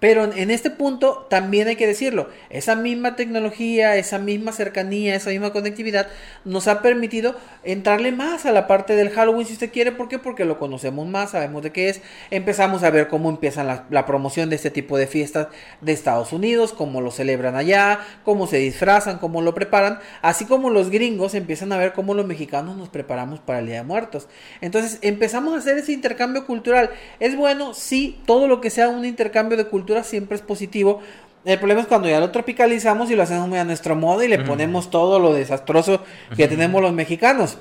[0.00, 5.28] pero en este punto también hay que decirlo, esa misma tecnología, esa misma cercanía, esa
[5.30, 6.08] misma conectividad
[6.46, 9.92] nos ha permitido entrarle más a la parte del Halloween si usted quiere.
[9.92, 10.18] ¿Por qué?
[10.18, 12.00] Porque lo conocemos más, sabemos de qué es.
[12.30, 15.48] Empezamos a ver cómo empiezan la, promoción de este tipo de fiestas
[15.82, 19.98] de Estados Unidos, cómo lo celebran allá, cómo se disfrazan, cómo lo preparan.
[20.22, 23.76] Así como los gringos empiezan a ver cómo los mexicanos nos preparamos para el Día
[23.76, 24.28] de Muertos.
[24.62, 26.90] Entonces empezamos a hacer ese intercambio cultural.
[27.20, 31.00] Es bueno, sí, todo lo que sea un intercambio de cultura siempre es positivo.
[31.44, 34.28] El problema es cuando ya lo tropicalizamos y lo hacemos muy a nuestro modo y
[34.28, 36.02] le ponemos todo lo desastroso
[36.36, 37.58] que tenemos los mexicanos.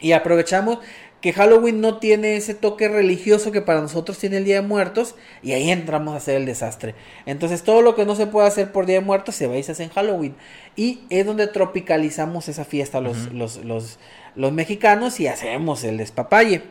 [0.00, 0.78] Y aprovechamos
[1.20, 5.16] que Halloween no tiene ese toque religioso que para nosotros tiene el Día de Muertos
[5.42, 6.94] y ahí entramos a hacer el desastre.
[7.26, 9.62] Entonces todo lo que no se puede hacer por Día de Muertos se va y
[9.62, 10.34] se hace en Halloween.
[10.76, 13.98] Y es donde tropicalizamos esa fiesta los, los, los,
[14.34, 16.62] los, mexicanos y hacemos el despapalle.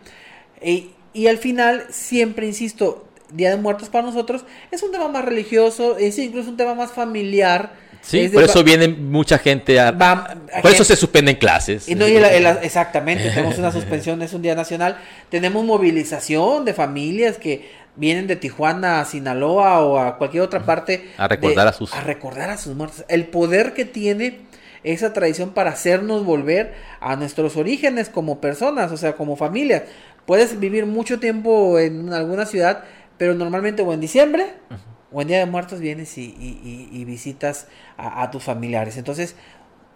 [0.63, 5.25] Y, y al final, siempre insisto, Día de Muertos para nosotros es un tema más
[5.25, 7.73] religioso, es incluso un tema más familiar.
[8.01, 9.97] Sí, por eso viene mucha gente a...
[10.61, 11.89] por eso se suspenden clases.
[11.89, 14.97] Y no, exactamente, tenemos una suspensión, es un día nacional.
[15.29, 21.09] Tenemos movilización de familias que vienen de Tijuana a Sinaloa o a cualquier otra parte.
[21.17, 21.93] A recordar a sus...
[21.93, 23.03] A recordar a sus muertos.
[23.09, 24.39] El poder que tiene
[24.83, 29.85] esa tradición para hacernos volver a nuestros orígenes como personas, o sea, como familia.
[30.25, 32.83] Puedes vivir mucho tiempo en alguna ciudad
[33.19, 34.53] pero normalmente o en diciembre
[35.11, 37.67] o en Día de Muertos vienes y, visitas
[37.97, 38.97] a, tus familiares.
[38.97, 39.35] Entonces,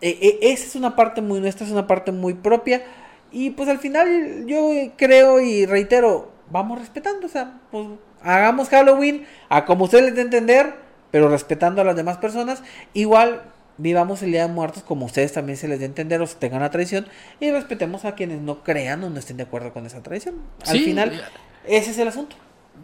[0.01, 2.83] e, e, esa es una parte muy nuestra, es una parte muy propia.
[3.31, 7.87] Y pues al final yo creo y reitero, vamos respetando, o sea, pues
[8.21, 10.75] hagamos Halloween a como ustedes les de entender,
[11.09, 12.61] pero respetando a las demás personas.
[12.93, 13.41] Igual
[13.77, 16.69] vivamos el Día de Muertos como ustedes también se les dé entender o tengan la
[16.69, 17.07] tradición
[17.39, 20.35] y respetemos a quienes no crean o no estén de acuerdo con esa tradición.
[20.67, 21.23] Al final,
[21.65, 22.35] ese es el asunto.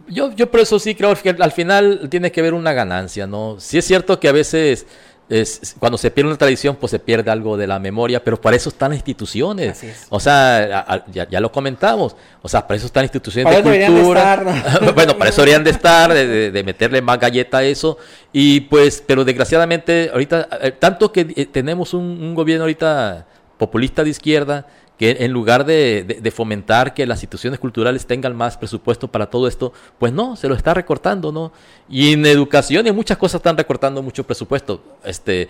[0.08, 3.56] Yo, yo por eso sí creo que al final tiene que haber una ganancia, ¿no?
[3.60, 4.86] Sí es cierto que a veces
[5.30, 8.56] es, cuando se pierde una tradición, pues se pierde algo de la memoria, pero para
[8.56, 9.80] eso están las instituciones.
[10.08, 12.16] O sea, ya, lo comentamos.
[12.42, 14.42] O sea, para eso están instituciones de cultura.
[14.94, 17.96] bueno, para eso deberían de estar, de, meterle más galleta a eso.
[18.32, 23.26] Y pues, pero desgraciadamente, ahorita, eh, tanto que eh, tenemos un, un gobierno ahorita
[23.56, 24.66] populista de izquierda,
[25.00, 29.72] que en lugar de, fomentar que las instituciones culturales tengan más presupuesto para todo esto,
[29.98, 31.52] pues no, se lo está recortando, ¿no?
[31.88, 34.98] Y en educación y en muchas cosas están recortando mucho presupuesto.
[35.02, 35.48] Este,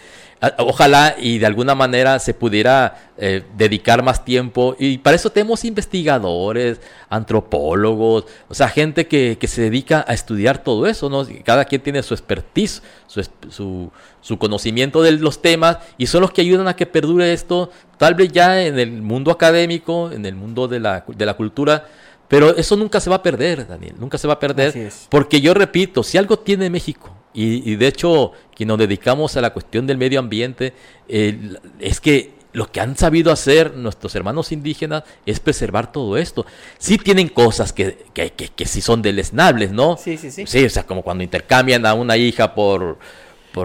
[0.58, 4.76] ojalá y de alguna manera se pudiera eh, dedicar más tiempo.
[4.78, 6.80] Y para eso tenemos investigadores,
[7.10, 11.26] antropólogos, o sea, gente que, que se dedica a estudiar todo eso, ¿no?
[11.44, 13.90] Cada quien tiene su expertise, su, su,
[14.20, 18.14] su conocimiento de los temas y son los que ayudan a que perdure esto, tal
[18.14, 21.88] vez ya en el mundo académico, en el mundo de la, de la cultura,
[22.28, 25.52] pero eso nunca se va a perder, Daniel, nunca se va a perder, porque yo
[25.52, 29.98] repito, si algo tiene México, y, de hecho, que nos dedicamos a la cuestión del
[29.98, 30.74] medio ambiente,
[31.08, 36.46] es que lo que han sabido hacer nuestros hermanos indígenas es preservar todo esto.
[36.78, 39.96] Sí tienen cosas que, que, que, que sí son deleznables, ¿no?
[39.96, 40.44] Sí, sí, sí.
[40.46, 42.98] Sí, o sea, como cuando intercambian a una hija por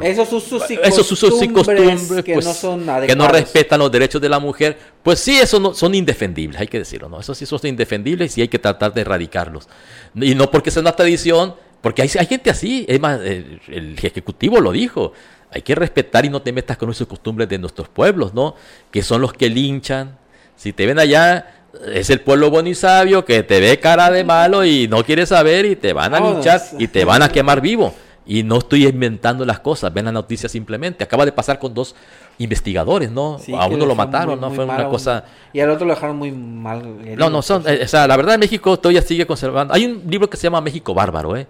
[0.01, 4.39] esos usos y costumbres, que pues, no son que no respetan los derechos de la
[4.39, 7.19] mujer, pues sí, eso no, son indefendibles, hay que decirlo, ¿no?
[7.19, 9.67] Eso sí son indefendibles y hay que tratar de erradicarlos.
[10.15, 14.59] Y no porque sea una tradición, porque hay, hay gente así, es más, el, ejecutivo
[14.59, 15.13] lo dijo,
[15.55, 18.55] hay que respetar y no te metas con esos costumbres de nuestros pueblos, ¿no?
[18.91, 20.17] Que son los que linchan.
[20.57, 21.47] Si te ven allá,
[21.93, 25.25] es el pueblo bueno y sabio que te ve cara de malo y no quiere
[25.25, 27.93] saber y te van a linchar y te van a quemar vivo.
[28.25, 31.05] Y no estoy inventando las cosas, ven la noticia simplemente.
[31.05, 31.95] Acaba de pasar con dos
[32.37, 33.37] investigadores, ¿no?
[33.57, 34.51] a uno lo mataron, ¿no?
[34.51, 35.23] Fue una cosa...
[35.53, 37.15] Y al otro lo dejaron muy mal.
[37.15, 39.73] no, no, son, eh, o sea, la verdad México todavía sigue conservando...
[39.73, 41.47] Hay un libro que se llama México Bárbaro, ¿eh?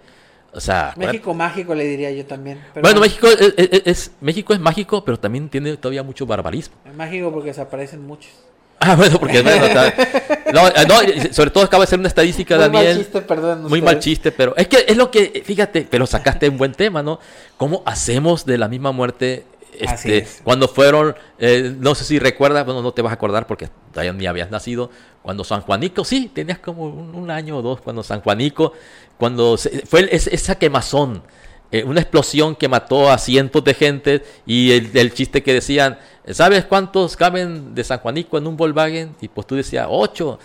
[0.55, 2.59] O sea, México mágico le diría yo también.
[2.73, 6.75] pero bueno, México es, es- es- México es mágico, pero también tiene todavía mucho barbarismo.
[6.89, 8.31] es mágico porque desaparecen muchos.
[8.79, 9.65] Ah, bueno, porque bueno,
[10.53, 12.97] no, eh, no, sobre todo acaba de ser una estadística, Muy mal Daniel.
[12.97, 13.63] chiste, perdón.
[13.69, 17.01] Muy mal chiste, pero es que es lo que, fíjate, pero sacaste un buen tema,
[17.01, 17.19] ¿no?
[17.57, 19.45] ¿Cómo hacemos de la misma muerte?
[19.79, 20.41] Este, es.
[20.43, 24.13] cuando fueron, eh, no sé si recuerdas, bueno, no te vas a acordar porque todavía
[24.13, 24.89] ni habías nacido,
[25.21, 28.73] cuando San Juanico, sí, tenías como un, un año o dos, cuando San Juanico,
[29.17, 31.23] cuando se- fue es- esa quemazón,
[31.71, 35.97] eh, una explosión que mató a cientos de gente y el, el chiste que decían,
[36.31, 39.15] ¿sabes cuántos caben de San Juanico en un Volkswagen?
[39.21, 40.39] Y pues tú decías, ocho.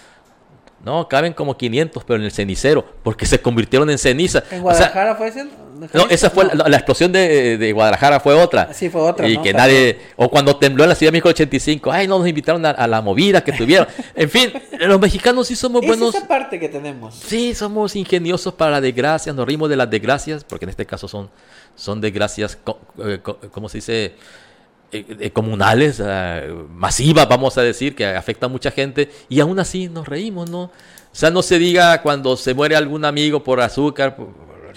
[0.85, 4.39] No, caben como 500, pero en el cenicero, porque se convirtieron en ceniza.
[4.39, 5.45] ¿En O sea, Guadalajara fue ese?
[5.95, 8.73] no, esa fue la, la explosión de, de Guadalajara, fue otra.
[8.73, 9.43] Sí, fue otra, Y ¿no?
[9.43, 12.27] que nadie, o cuando tembló en la Ciudad de México el 85, ay, no nos
[12.29, 13.87] invitaron a, a la movida que tuvieron.
[14.15, 16.15] en fin, los mexicanos sí somos Es buenos.
[16.15, 17.15] esa parte que tenemos.
[17.15, 21.07] Sí, somos ingeniosos para las desgracias, nos rimos de las desgracias, porque en este caso
[21.09, 21.29] son,
[21.75, 22.57] son desgracias,
[23.05, 24.15] eh, co- ¿cómo se dice?
[24.93, 29.89] Eh, comunales, eh, masivas, vamos a decir, que afectan a mucha gente, y aún así
[29.89, 30.63] nos reímos, ¿no?
[30.63, 30.71] O
[31.13, 34.29] sea, no se diga cuando se muere algún amigo por azúcar, por-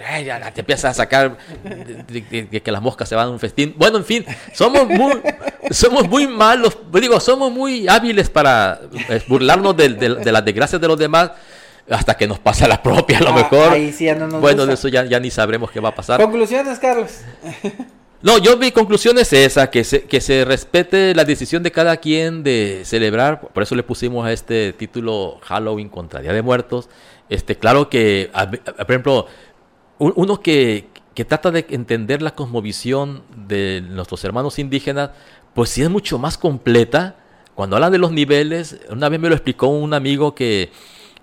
[0.07, 3.27] ay, ya, te empiezas a sacar de, de- de- de que las moscas se van
[3.27, 3.73] a un festín.
[3.77, 5.13] Bueno, en fin, somos muy,
[5.71, 10.87] somos muy malos, digo, somos muy hábiles para eh, burlarnos del- de las desgracias de
[10.87, 11.31] los demás
[11.89, 13.69] hasta que nos pasa la propia, a lo Ah, mejor.
[13.73, 14.67] ahí sí ya no nos bueno, gusta.
[14.67, 16.21] de eso ya, ya ni sabremos qué va a pasar.
[16.21, 17.11] Conclusiones, Carlos.
[18.23, 21.97] No, yo mi conclusión es esa, que se, que se respete la decisión de cada
[21.97, 26.89] quien de celebrar, por eso le pusimos a este título Halloween contra Día de Muertos.
[27.27, 28.31] Este, claro que,
[28.77, 29.27] por ejemplo,
[29.99, 35.09] un- uno que, que trata de entender la cosmovisión de nuestros hermanos indígenas,
[35.53, 37.17] pues sí es mucho más completa.
[37.55, 40.71] Cuando hablan de los niveles, una vez me lo explicó un amigo que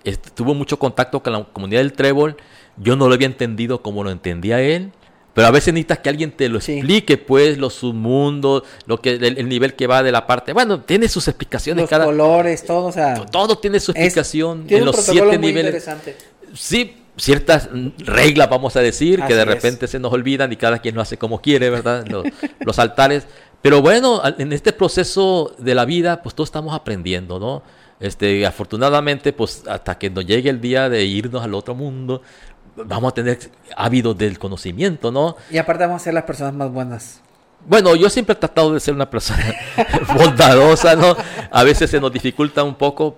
[0.03, 2.37] este, tuvo mucho contacto con la comunidad del trébol,
[2.77, 4.91] yo no lo había entendido como lo entendía él.
[5.33, 6.73] Pero a veces necesitas que alguien te lo Sí.
[6.73, 10.51] explique, pues, los submundos, lo que, el, el nivel que va de la parte.
[10.53, 12.05] Bueno, tiene sus explicaciones Los cada.
[12.05, 13.25] colores, todo, o sea.
[13.25, 16.17] Todo tiene su es- explicación tiene en un los siete muy niveles interesante.
[16.53, 17.69] sí, ciertas
[17.99, 19.55] reglas, vamos a decir, que de Así es.
[19.55, 22.05] repente se nos olvidan y cada quien lo hace como quiere, ¿verdad?
[22.07, 22.25] Los,
[22.59, 23.23] los altares.
[23.61, 27.61] Pero bueno, en este proceso de la vida, pues todos estamos aprendiendo, ¿no?
[27.99, 32.23] Este, afortunadamente, pues hasta que nos llegue el día de irnos al otro mundo,
[32.75, 33.37] vamos a tener
[33.75, 35.35] ávidos del conocimiento, ¿no?
[35.49, 37.21] Y aparte vamos a ser las personas más buenas.
[37.67, 39.43] Bueno, yo siempre he tratado de ser una persona
[40.15, 41.15] bondadosa, ¿no?
[41.51, 43.17] A veces se nos dificulta un poco,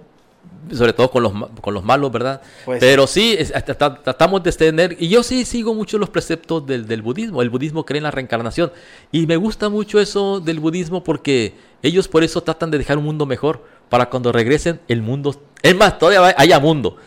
[0.72, 1.32] sobre todo con los,
[1.62, 2.42] con los malos, ¿verdad?
[2.66, 6.66] Pues Pero sí, es- hasta- tratamos de tener, y yo sí sigo mucho los preceptos
[6.66, 7.42] del, del budismo.
[7.42, 8.72] El budismo cree en la reencarnación.
[9.12, 13.06] Y me gusta mucho eso del budismo porque ellos por eso tratan de dejar un
[13.06, 15.40] mundo mejor, para cuando regresen el mundo...
[15.62, 16.98] Es más, todavía haya mundo.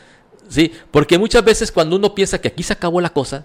[0.49, 3.45] Sí, porque muchas veces cuando uno piensa que aquí se acabó la cosa,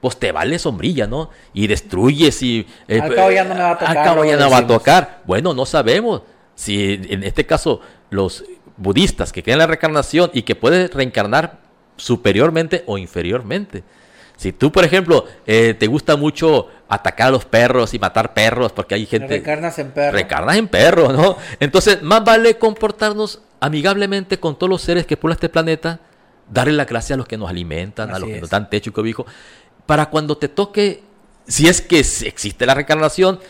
[0.00, 1.30] pues te vale sombrilla, ¿no?
[1.52, 2.66] Y destruyes y...
[2.88, 4.66] eh, Al cabo ya no me va a tocar, Al cabo ya no va a
[4.66, 5.22] tocar.
[5.26, 6.22] Bueno, no sabemos.
[6.54, 7.80] Si en este caso
[8.10, 8.44] los
[8.76, 11.58] budistas que creen en la reencarnación y que puede reencarnar
[11.96, 13.84] superiormente o inferiormente.
[14.36, 18.72] Si tú, por ejemplo, eh, te gusta mucho atacar a los perros y matar perros
[18.72, 19.28] porque hay gente...
[19.28, 20.12] Reencarnas en perro.
[20.12, 21.36] Reencarnas en perro, ¿no?
[21.60, 26.00] Entonces, más vale comportarnos amigablemente con todos los seres que pueblan este planeta,
[26.50, 28.40] darle la gracia a los que nos alimentan, a los que es.
[28.42, 29.24] nos dan techo y cobijo,
[29.86, 31.02] para cuando te toque,
[31.46, 33.40] si es que existe la reencarnación,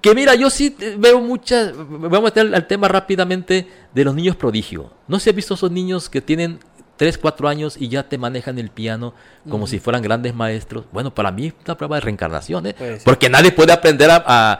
[0.00, 4.36] que mira, yo sí veo muchas, vamos a meter al tema rápidamente de los niños
[4.36, 4.90] prodigio.
[5.08, 6.60] ¿No se ha visto esos niños que tienen
[6.96, 9.12] 3, 4 años y ya te manejan el piano
[9.48, 10.86] como si fueran grandes maestros?
[10.92, 12.74] Bueno, para mí es una prueba de reencarnación, ¿eh?
[12.78, 13.02] Pues.
[13.04, 14.58] Porque nadie puede aprender a- a,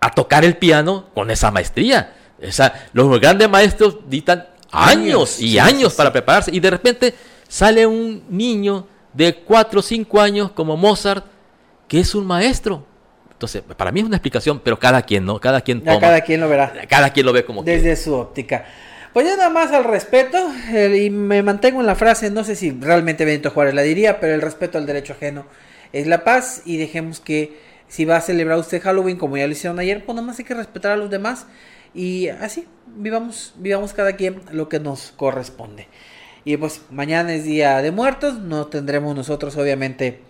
[0.00, 2.14] a tocar el piano con esa maestría.
[2.38, 6.50] Esa, los grandes maestros dictan años y años para prepararse.
[6.52, 7.14] Y de repente
[7.46, 11.24] sale un niño de 4 o 5 años como Mozart,
[11.86, 12.84] que es un maestro.
[13.30, 15.38] Entonces, para mí es una explicación, pero cada quien, ¿no?
[15.38, 16.00] Cada quien toma.
[16.00, 16.72] cada quien lo verá.
[16.88, 17.82] Cada quien lo ve como quiere.
[17.82, 18.64] Desde su óptica.
[19.12, 20.38] Pues ya nada más al respeto,
[20.72, 24.20] eh, y me mantengo en la frase, no sé si realmente Benito Juárez la diría,
[24.20, 25.44] pero el respeto al derecho ajeno
[25.92, 27.58] es la paz y dejemos que
[27.88, 30.46] si va a celebrar usted Halloween como ya lo hicieron ayer, pues nada más hay
[30.46, 31.46] que respetar a los demás
[31.94, 35.88] y así vivamos, vivamos cada quien lo que nos corresponde.
[36.44, 40.20] Y pues mañana es día de muertos, no tendremos nosotros obviamente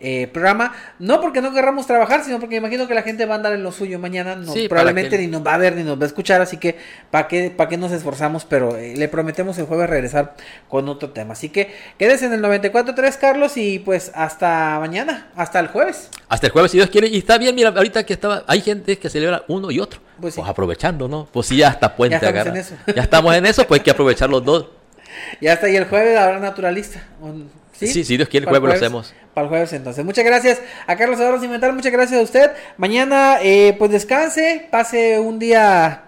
[0.00, 3.36] eh, programa, no porque no querramos trabajar, sino porque imagino que la gente va a
[3.38, 5.98] andar en lo suyo mañana, Sí, probablemente que- ni nos va a ver ni nos
[5.98, 6.76] va a escuchar, así que
[7.10, 10.34] para qué, pa' qué nos esforzamos, pero eh, le prometemos el jueves regresar
[10.68, 11.32] con otro tema.
[11.32, 16.10] Así que quédese en el 94.3 Carlos y pues hasta mañana, hasta el jueves.
[16.28, 17.08] Hasta el jueves, si Dios quiere.
[17.08, 20.00] Y está bien, mira, ahorita que estaba, hay gente que celebra uno y otro.
[20.20, 20.50] Pues Pues, sí.
[20.50, 21.28] aprovechando, ¿no?
[21.32, 22.50] Pues sí, ya hasta puente Ya estamos agarra.
[22.50, 22.74] en eso.
[22.94, 24.66] Ya estamos en eso, pues hay que aprovechar los dos.
[25.40, 27.02] Y hasta ahí el jueves habrá naturalista.
[27.20, 27.50] Un-
[27.86, 29.14] Sí, si Dios quiere, el jueves, lo hacemos.
[29.34, 30.04] Para el jueves entonces.
[30.04, 32.50] Muchas gracias a Carlos Adornos Inventar, muchas gracias a usted.
[32.76, 36.04] Mañana eh, pues descanse, pase un día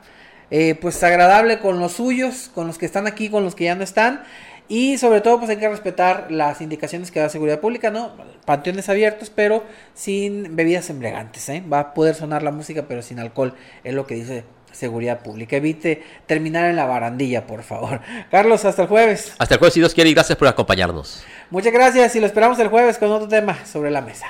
[0.50, 3.74] eh, pues agradable con los suyos, con los que están aquí, con los que ya
[3.74, 4.22] no están.
[4.68, 8.12] Y sobre todo, pues hay que respetar las indicaciones que da Seguridad Pública, ¿no?
[8.44, 9.64] Panteones abiertos, pero
[9.94, 11.60] sin bebidas embriagantes, ¿eh?
[11.60, 15.56] Va a poder sonar la música, pero sin alcohol, es lo que dice Seguridad Pública.
[15.56, 18.00] Evite terminar en la barandilla, por favor.
[18.30, 19.34] Carlos, hasta el jueves.
[19.38, 21.24] Hasta el jueves, si Dios quiere, y gracias por acompañarnos.
[21.50, 24.26] Muchas gracias y lo esperamos el jueves con otro tema sobre la mesa.